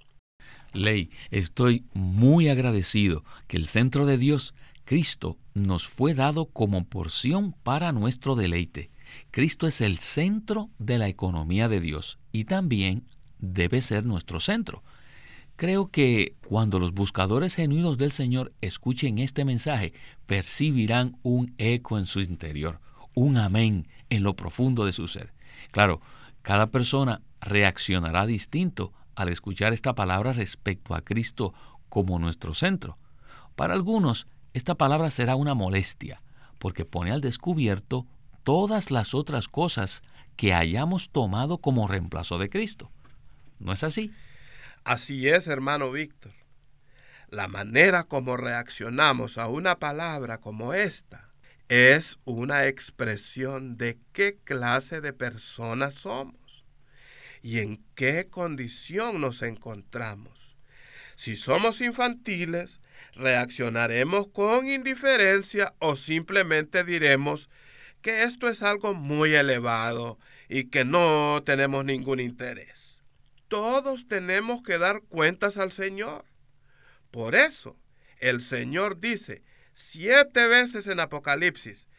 Ley, 0.74 1.10
estoy 1.32 1.84
muy 1.94 2.50
agradecido 2.50 3.24
que 3.48 3.58
el 3.58 3.66
centro 3.66 4.06
de 4.06 4.18
Dios, 4.18 4.54
Cristo, 4.86 5.38
nos 5.54 5.88
fue 5.88 6.14
dado 6.14 6.46
como 6.46 6.86
porción 6.86 7.54
para 7.64 7.92
nuestro 7.92 8.36
deleite. 8.36 8.92
Cristo 9.32 9.68
es 9.68 9.82
el 9.82 9.98
centro 9.98 10.70
de 10.78 11.00
la 11.00 11.08
economía 11.08 11.68
de 11.68 11.80
Dios 11.80 12.20
y 12.32 12.44
también 12.46 13.04
debe 13.40 13.82
ser 13.82 14.06
nuestro 14.06 14.40
centro. 14.40 14.84
Creo 15.60 15.92
que 15.92 16.38
cuando 16.48 16.80
los 16.80 16.94
buscadores 16.94 17.56
genuinos 17.56 17.98
del 17.98 18.14
Señor 18.14 18.54
escuchen 18.62 19.20
este 19.20 19.44
mensaje, 19.44 19.92
percibirán 20.26 21.18
un 21.22 21.54
eco 21.58 21.98
en 21.98 22.06
su 22.06 22.22
interior, 22.22 22.80
un 23.14 23.36
amén 23.36 23.86
en 24.10 24.24
lo 24.24 24.38
profundo 24.38 24.86
de 24.86 24.94
su 24.94 25.10
ser. 25.10 25.34
Claro, 25.72 26.00
cada 26.44 26.68
persona 26.68 27.22
reaccionará 27.42 28.26
distinto 28.26 28.94
al 29.16 29.28
escuchar 29.28 29.74
esta 29.74 29.94
palabra 29.96 30.32
respecto 30.32 30.96
a 30.96 31.02
Cristo 31.02 31.54
como 31.90 32.20
nuestro 32.20 32.54
centro. 32.54 32.98
Para 33.58 33.74
algunos, 33.74 34.28
esta 34.54 34.76
palabra 34.76 35.12
será 35.12 35.36
una 35.36 35.56
molestia, 35.56 36.22
porque 36.58 36.86
pone 36.86 37.12
al 37.12 37.20
descubierto 37.20 38.08
todas 38.46 38.92
las 38.92 39.14
otras 39.14 39.50
cosas 39.50 40.04
que 40.38 40.54
hayamos 40.54 41.10
tomado 41.10 41.58
como 41.58 41.90
reemplazo 41.90 42.38
de 42.38 42.50
Cristo. 42.50 42.90
¿No 43.60 43.74
es 43.74 43.84
así? 43.84 44.14
Así 44.90 45.30
es, 45.30 45.46
hermano 45.46 45.92
Víctor. 45.92 46.34
La 47.28 47.48
manera 47.48 48.06
como 48.06 48.38
reaccionamos 48.38 49.38
a 49.38 49.46
una 49.46 49.78
palabra 49.78 50.40
como 50.40 50.74
esta 50.74 51.30
es 51.68 52.18
una 52.24 52.66
expresión 52.66 53.78
de 53.78 54.00
qué 54.14 54.40
clase 54.44 55.00
de 55.00 55.14
personas 55.14 55.94
somos 55.94 56.66
y 57.44 57.60
en 57.60 57.86
qué 57.94 58.30
condición 58.32 59.22
nos 59.22 59.44
encontramos. 59.44 60.58
Si 61.14 61.36
somos 61.36 61.82
infantiles, 61.82 62.82
reaccionaremos 63.14 64.30
con 64.30 64.66
indiferencia 64.66 65.76
o 65.78 65.96
simplemente 65.96 66.84
diremos 66.84 67.48
que 68.02 68.24
esto 68.24 68.50
es 68.50 68.64
algo 68.64 68.96
muy 68.96 69.36
elevado 69.36 70.18
y 70.48 70.64
que 70.64 70.84
no 70.84 71.44
tenemos 71.46 71.86
ningún 71.86 72.20
interés 72.20 72.99
todos 73.50 74.08
tenemos 74.08 74.64
que 74.64 74.78
dar 74.78 75.02
cuentas 75.02 75.58
al 75.58 75.74
Señor. 75.74 76.24
Por 77.12 77.36
eso, 77.36 77.78
el 78.20 78.40
Señor 78.40 79.00
dice 79.00 79.44
siete 79.74 80.48
veces 80.48 80.88
en 80.88 81.00
Apocalipsis, 81.00 81.90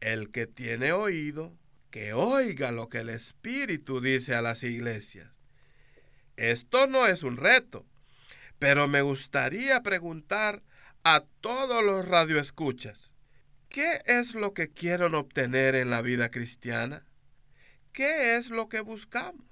el 0.00 0.30
que 0.30 0.46
tiene 0.46 0.92
oído, 0.92 1.56
que 1.90 2.14
oiga 2.14 2.72
lo 2.72 2.88
que 2.88 2.98
el 2.98 3.10
Espíritu 3.10 4.00
dice 4.00 4.34
a 4.34 4.42
las 4.42 4.62
iglesias. 4.62 5.38
Esto 6.36 6.86
no 6.86 7.06
es 7.06 7.22
un 7.22 7.36
reto, 7.36 7.84
pero 8.58 8.88
me 8.88 9.02
gustaría 9.02 9.82
preguntar 9.82 10.62
a 11.04 11.24
todos 11.40 11.84
los 11.84 12.06
radioescuchas, 12.06 13.14
¿qué 13.68 14.02
es 14.06 14.34
lo 14.34 14.54
que 14.54 14.70
quieren 14.70 15.14
obtener 15.14 15.74
en 15.74 15.90
la 15.90 16.00
vida 16.00 16.30
cristiana? 16.30 17.04
¿Qué 17.92 18.36
es 18.36 18.50
lo 18.50 18.68
que 18.68 18.80
buscamos? 18.80 19.51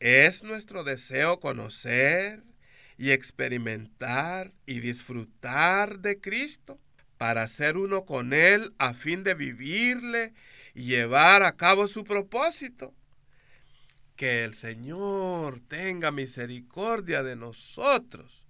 Es 0.00 0.42
nuestro 0.42 0.82
deseo 0.82 1.40
conocer 1.40 2.42
y 2.96 3.10
experimentar 3.10 4.54
y 4.64 4.80
disfrutar 4.80 5.98
de 5.98 6.18
Cristo 6.22 6.80
para 7.18 7.46
ser 7.48 7.76
uno 7.76 8.06
con 8.06 8.32
Él 8.32 8.72
a 8.78 8.94
fin 8.94 9.24
de 9.24 9.34
vivirle 9.34 10.32
y 10.74 10.84
llevar 10.84 11.42
a 11.42 11.56
cabo 11.56 11.86
su 11.86 12.04
propósito. 12.04 12.94
Que 14.16 14.42
el 14.42 14.54
Señor 14.54 15.60
tenga 15.60 16.10
misericordia 16.10 17.22
de 17.22 17.36
nosotros. 17.36 18.42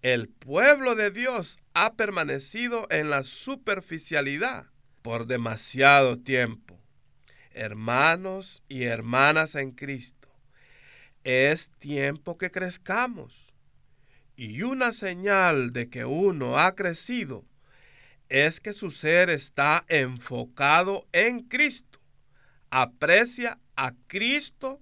El 0.00 0.28
pueblo 0.28 0.94
de 0.94 1.10
Dios 1.10 1.58
ha 1.74 1.94
permanecido 1.94 2.86
en 2.90 3.10
la 3.10 3.24
superficialidad 3.24 4.66
por 5.02 5.26
demasiado 5.26 6.20
tiempo. 6.20 6.78
Hermanos 7.50 8.62
y 8.68 8.84
hermanas 8.84 9.56
en 9.56 9.72
Cristo 9.72 10.15
es 11.26 11.70
tiempo 11.80 12.38
que 12.38 12.52
crezcamos. 12.52 13.52
Y 14.36 14.62
una 14.62 14.92
señal 14.92 15.72
de 15.72 15.90
que 15.90 16.04
uno 16.04 16.56
ha 16.58 16.76
crecido 16.76 17.44
es 18.28 18.60
que 18.60 18.72
su 18.72 18.92
ser 18.92 19.28
está 19.28 19.84
enfocado 19.88 21.04
en 21.12 21.40
Cristo. 21.40 21.98
Aprecia 22.70 23.58
a 23.74 23.92
Cristo 24.06 24.80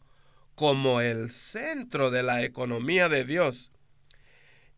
como 0.55 1.01
el 1.01 1.31
centro 1.31 2.11
de 2.11 2.23
la 2.23 2.43
economía 2.43 3.09
de 3.09 3.25
Dios 3.25 3.73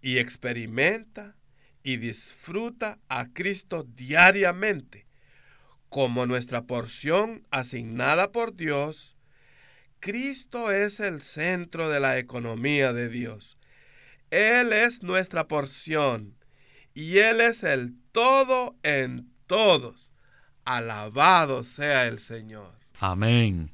y 0.01 0.19
experimenta 0.19 1.35
y 1.83 1.97
disfruta 1.97 3.01
a 3.09 3.27
Cristo 3.33 3.83
diariamente 3.83 5.07
como 5.89 6.27
nuestra 6.27 6.63
porción 6.63 7.45
asignada 7.51 8.31
por 8.31 8.55
Dios 8.55 9.16
Cristo 10.07 10.71
es 10.71 11.01
el 11.01 11.21
centro 11.21 11.89
de 11.89 11.99
la 11.99 12.17
economía 12.17 12.93
de 12.93 13.09
Dios. 13.09 13.59
Él 14.31 14.73
es 14.73 15.03
nuestra 15.03 15.49
porción 15.49 16.37
y 16.95 17.19
Él 17.19 17.41
es 17.41 17.65
el 17.65 17.97
todo 18.13 18.77
en 18.85 19.29
todos. 19.49 20.13
Alabado 20.65 21.65
sea 21.65 22.07
el 22.07 22.21
Señor. 22.21 22.79
Amén. 23.01 23.73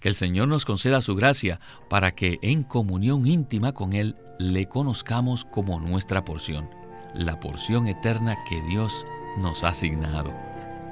Que 0.00 0.08
el 0.08 0.14
Señor 0.14 0.48
nos 0.48 0.64
conceda 0.64 1.02
su 1.02 1.14
gracia 1.16 1.60
para 1.90 2.12
que 2.12 2.38
en 2.40 2.62
comunión 2.62 3.26
íntima 3.26 3.74
con 3.74 3.92
Él 3.92 4.16
le 4.38 4.70
conozcamos 4.70 5.44
como 5.44 5.78
nuestra 5.80 6.24
porción, 6.24 6.70
la 7.12 7.38
porción 7.40 7.88
eterna 7.88 8.42
que 8.48 8.58
Dios 8.70 9.04
nos 9.36 9.64
ha 9.64 9.68
asignado. 9.68 10.32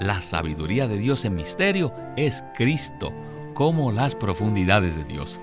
La 0.00 0.20
sabiduría 0.20 0.86
de 0.86 0.98
Dios 0.98 1.24
en 1.24 1.34
misterio 1.34 1.94
es 2.18 2.44
Cristo 2.54 3.10
como 3.54 3.92
las 3.92 4.14
profundidades 4.14 4.96
de 4.96 5.04
Dios. 5.04 5.40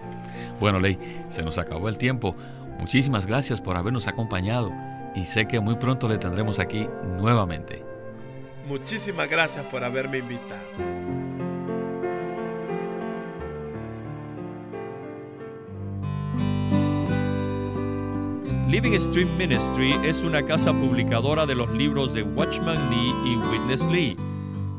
Bueno, 0.59 0.79
Ley, 0.79 0.97
se 1.27 1.43
nos 1.43 1.57
acabó 1.57 1.89
el 1.89 1.97
tiempo. 1.97 2.35
Muchísimas 2.79 3.25
gracias 3.25 3.61
por 3.61 3.77
habernos 3.77 4.07
acompañado 4.07 4.71
y 5.15 5.25
sé 5.25 5.47
que 5.47 5.59
muy 5.59 5.75
pronto 5.75 6.07
le 6.07 6.17
tendremos 6.17 6.59
aquí 6.59 6.87
nuevamente. 7.17 7.83
Muchísimas 8.67 9.29
gracias 9.29 9.65
por 9.65 9.83
haberme 9.83 10.19
invitado. 10.19 10.61
Living 18.67 18.99
Stream 18.99 19.37
Ministry 19.37 19.93
es 20.03 20.23
una 20.23 20.43
casa 20.43 20.73
publicadora 20.73 21.45
de 21.45 21.55
los 21.55 21.69
libros 21.71 22.13
de 22.13 22.23
Watchman 22.23 22.89
Nee 22.89 23.13
y 23.25 23.37
Witness 23.37 23.87
Lee. 23.87 24.17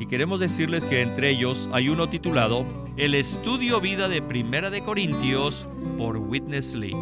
Queremos 0.09 0.39
decirles 0.39 0.85
que 0.85 1.03
entre 1.03 1.29
ellos 1.29 1.69
hay 1.71 1.87
uno 1.87 2.09
titulado 2.09 2.65
el 2.97 3.13
estudio 3.13 3.79
vida 3.79 4.07
de 4.07 4.23
Primera 4.23 4.71
de 4.71 4.83
Corintios 4.83 5.69
por 5.99 6.17
Witness 6.17 6.73
Lee. 6.73 6.95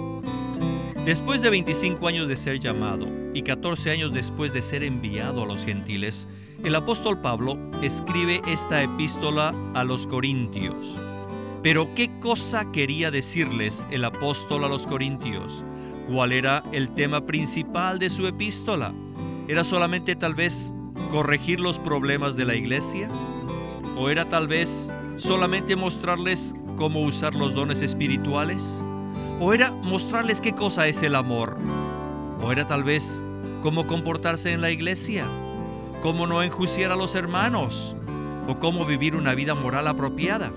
Después 1.06 1.42
de 1.42 1.50
25 1.50 2.06
años 2.06 2.28
de 2.28 2.36
ser 2.36 2.60
llamado 2.60 3.08
y 3.34 3.44
14 3.44 3.92
años 3.92 4.12
después 4.12 4.52
de 4.52 4.62
ser 4.62 4.84
enviado 4.84 5.44
a 5.44 5.46
los 5.46 5.64
gentiles, 5.64 6.28
el 6.66 6.76
apóstol 6.76 7.22
Pablo 7.22 7.58
escribe 7.82 8.42
esta 8.46 8.84
epístola 8.84 9.56
a 9.74 9.86
los 9.86 10.06
Corintios. 10.06 10.98
Pero 11.64 11.96
¿qué 11.96 12.12
cosa 12.20 12.74
quería 12.74 13.10
decirles 13.10 13.88
el 13.90 14.04
apóstol 14.04 14.66
a 14.66 14.68
los 14.68 14.86
Corintios? 14.86 15.64
¿Cuál 16.12 16.34
era 16.34 16.62
el 16.74 16.94
tema 16.94 17.26
principal 17.26 18.00
de 18.00 18.10
su 18.10 18.28
epístola? 18.28 18.94
¿Era 19.48 19.64
solamente 19.64 20.18
tal 20.18 20.36
vez 20.36 20.74
corregir 21.10 21.60
los 21.60 21.80
problemas 21.80 22.36
de 22.36 22.46
la 22.46 22.56
iglesia? 22.56 23.10
¿O 23.98 24.10
era 24.10 24.30
tal 24.30 24.48
vez 24.48 24.90
solamente 25.18 25.76
mostrarles 25.76 26.56
cómo 26.76 27.02
usar 27.02 27.36
los 27.36 27.54
dones 27.54 27.82
espirituales? 27.82 28.86
¿O 29.40 29.54
era 29.54 29.72
mostrarles 29.72 30.42
qué 30.42 30.54
cosa 30.54 30.88
es 30.88 31.04
el 31.04 31.16
amor? 31.16 31.58
¿O 32.42 32.52
era 32.52 32.66
tal 32.68 32.84
vez 32.84 33.24
cómo 33.62 33.88
comportarse 33.88 34.52
en 34.52 34.62
la 34.62 34.72
iglesia? 34.72 35.28
¿Cómo 36.02 36.28
no 36.28 36.44
enjuiciar 36.44 36.92
a 36.92 36.96
los 36.96 37.16
hermanos? 37.16 37.96
¿O 38.48 38.60
cómo 38.60 38.86
vivir 38.86 39.16
una 39.16 39.36
vida 39.36 39.56
moral 39.56 39.88
apropiada? 39.88 40.52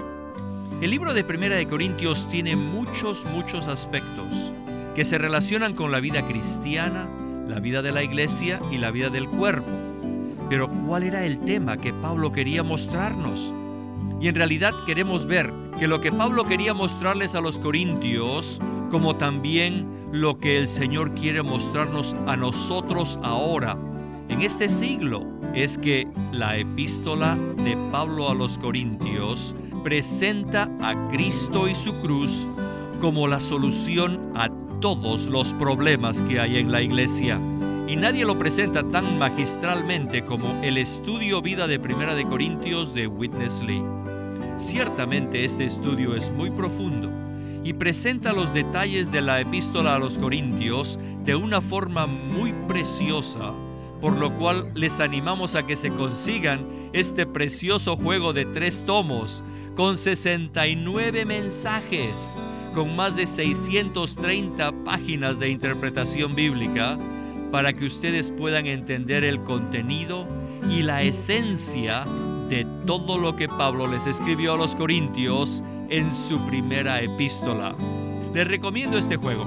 El 0.81 0.91
libro 0.91 1.13
de 1.13 1.25
Primera 1.25 1.57
de 1.57 1.67
Corintios 1.67 2.29
tiene 2.29 2.57
muchos, 2.57 3.27
muchos 3.27 3.69
aspectos 3.69 4.53
que 4.95 5.05
se 5.05 5.19
relacionan 5.19 5.75
con 5.75 5.93
la 5.93 6.01
vida 6.01 6.27
cristiana, 6.27 7.09
la 7.49 7.61
vida 7.61 7.83
de 7.83 7.93
la 7.93 8.03
iglesia 8.03 8.61
y 8.71 8.79
la 8.79 8.91
vida 8.91 9.11
del 9.11 9.29
cuerpo. 9.29 9.90
Pero 10.51 10.69
¿cuál 10.69 11.05
era 11.05 11.25
el 11.25 11.39
tema 11.39 11.77
que 11.77 11.93
Pablo 11.95 12.33
quería 12.33 12.65
mostrarnos? 12.65 13.55
Y 14.21 14.27
en 14.27 14.35
realidad 14.35 14.73
queremos 14.85 15.25
ver 15.25 15.53
que 15.79 15.87
lo 15.87 16.01
que 16.01 16.11
Pablo 16.11 16.45
quería 16.45 16.75
mostrarles 16.75 17.37
a 17.37 17.41
los 17.41 17.59
corintios 17.59 18.61
como 18.91 19.15
también 19.15 19.87
lo 20.13 20.39
que 20.39 20.59
el 20.59 20.67
Señor 20.67 21.15
quiere 21.15 21.43
mostrarnos 21.45 22.17
a 22.27 22.37
nosotros 22.37 23.19
ahora, 23.23 23.79
en 24.29 24.43
este 24.43 24.69
siglo, 24.69 25.25
es 25.55 25.79
que 25.79 26.09
la 26.33 26.57
epístola 26.57 27.39
de 27.65 27.77
Pablo 27.93 28.29
a 28.29 28.35
los 28.35 28.59
Corintios 28.59 29.55
presenta 29.85 30.69
a 30.83 31.09
Cristo 31.09 31.69
y 31.69 31.77
su 31.77 31.95
cruz 32.01 32.49
como 33.01 33.29
la 33.29 33.39
solución 33.39 34.33
a 34.35 34.49
todos 34.81 35.29
los 35.29 35.55
problemas 35.55 36.23
que 36.23 36.41
hay 36.41 36.59
en 36.59 36.73
la 36.73 36.83
iglesia. 36.83 37.41
Y 37.91 37.97
nadie 37.97 38.25
lo 38.25 38.39
presenta 38.39 38.89
tan 38.89 39.19
magistralmente 39.19 40.25
como 40.25 40.63
el 40.63 40.79
estudio 40.79 41.43
vida 41.43 41.67
de 41.67 41.81
Primera 41.81 42.15
de 42.15 42.25
Corintios 42.25 42.95
de 42.95 43.09
Witness 43.09 43.63
Lee. 43.63 43.83
Ciertamente 44.59 45.45
este 45.45 45.65
estudio 45.65 46.15
es 46.15 46.31
muy 46.31 46.51
profundo 46.51 47.11
y 47.65 47.73
presenta 47.73 48.33
los 48.33 48.55
detalles 48.55 49.11
de 49.11 49.23
la 49.23 49.41
epístola 49.41 49.97
a 49.97 49.99
los 49.99 50.19
Corintios 50.19 51.01
de 51.25 51.35
una 51.35 51.61
forma 51.61 52.07
muy 52.07 52.53
preciosa, 52.69 53.53
por 54.01 54.17
lo 54.17 54.37
cual 54.37 54.71
les 54.77 55.01
animamos 55.01 55.57
a 55.57 55.67
que 55.67 55.75
se 55.75 55.91
consigan 55.91 56.69
este 56.93 57.27
precioso 57.27 57.97
juego 57.97 58.33
de 58.33 58.45
tres 58.45 58.85
tomos 58.85 59.43
con 59.75 59.97
69 59.97 61.25
mensajes, 61.25 62.37
con 62.73 62.95
más 62.95 63.17
de 63.17 63.27
630 63.27 64.85
páginas 64.85 65.41
de 65.41 65.49
interpretación 65.49 66.37
bíblica, 66.37 66.97
para 67.51 67.73
que 67.73 67.87
ustedes 67.87 68.33
puedan 68.33 68.67
entender 68.67 69.25
el 69.25 69.43
contenido 69.43 70.25
y 70.71 70.83
la 70.83 71.03
esencia 71.03 72.05
de 72.49 72.67
todo 72.87 73.19
lo 73.19 73.37
que 73.37 73.49
Pablo 73.49 73.87
les 73.87 74.07
escribió 74.07 74.55
a 74.55 74.57
los 74.57 74.75
Corintios 74.75 75.63
en 75.89 76.15
su 76.15 76.45
primera 76.47 77.01
epístola. 77.01 77.75
Les 78.35 78.47
recomiendo 78.47 78.99
este 78.99 79.17
juego. 79.17 79.47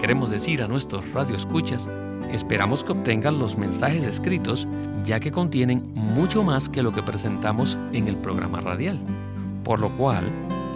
Queremos 0.02 0.32
decir 0.32 0.64
a 0.64 0.68
nuestros 0.68 1.08
radioescuchas, 1.12 1.88
esperamos 2.32 2.84
que 2.84 2.94
obtengan 2.94 3.38
los 3.38 3.56
mensajes 3.56 4.04
escritos, 4.04 4.68
ya 5.04 5.20
que 5.20 5.32
contienen 5.32 5.94
mucho 5.94 6.42
más 6.42 6.68
que 6.70 6.82
lo 6.82 6.92
que 6.92 7.04
presentamos 7.04 7.78
en 7.92 8.08
el 8.08 8.18
programa 8.18 8.62
radial. 8.62 9.00
Por 9.64 9.80
lo 9.80 9.96
cual, 9.96 10.24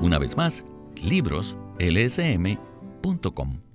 Una 0.00 0.18
vez 0.18 0.36
más, 0.36 0.64
libroslsm.com. 1.02 3.67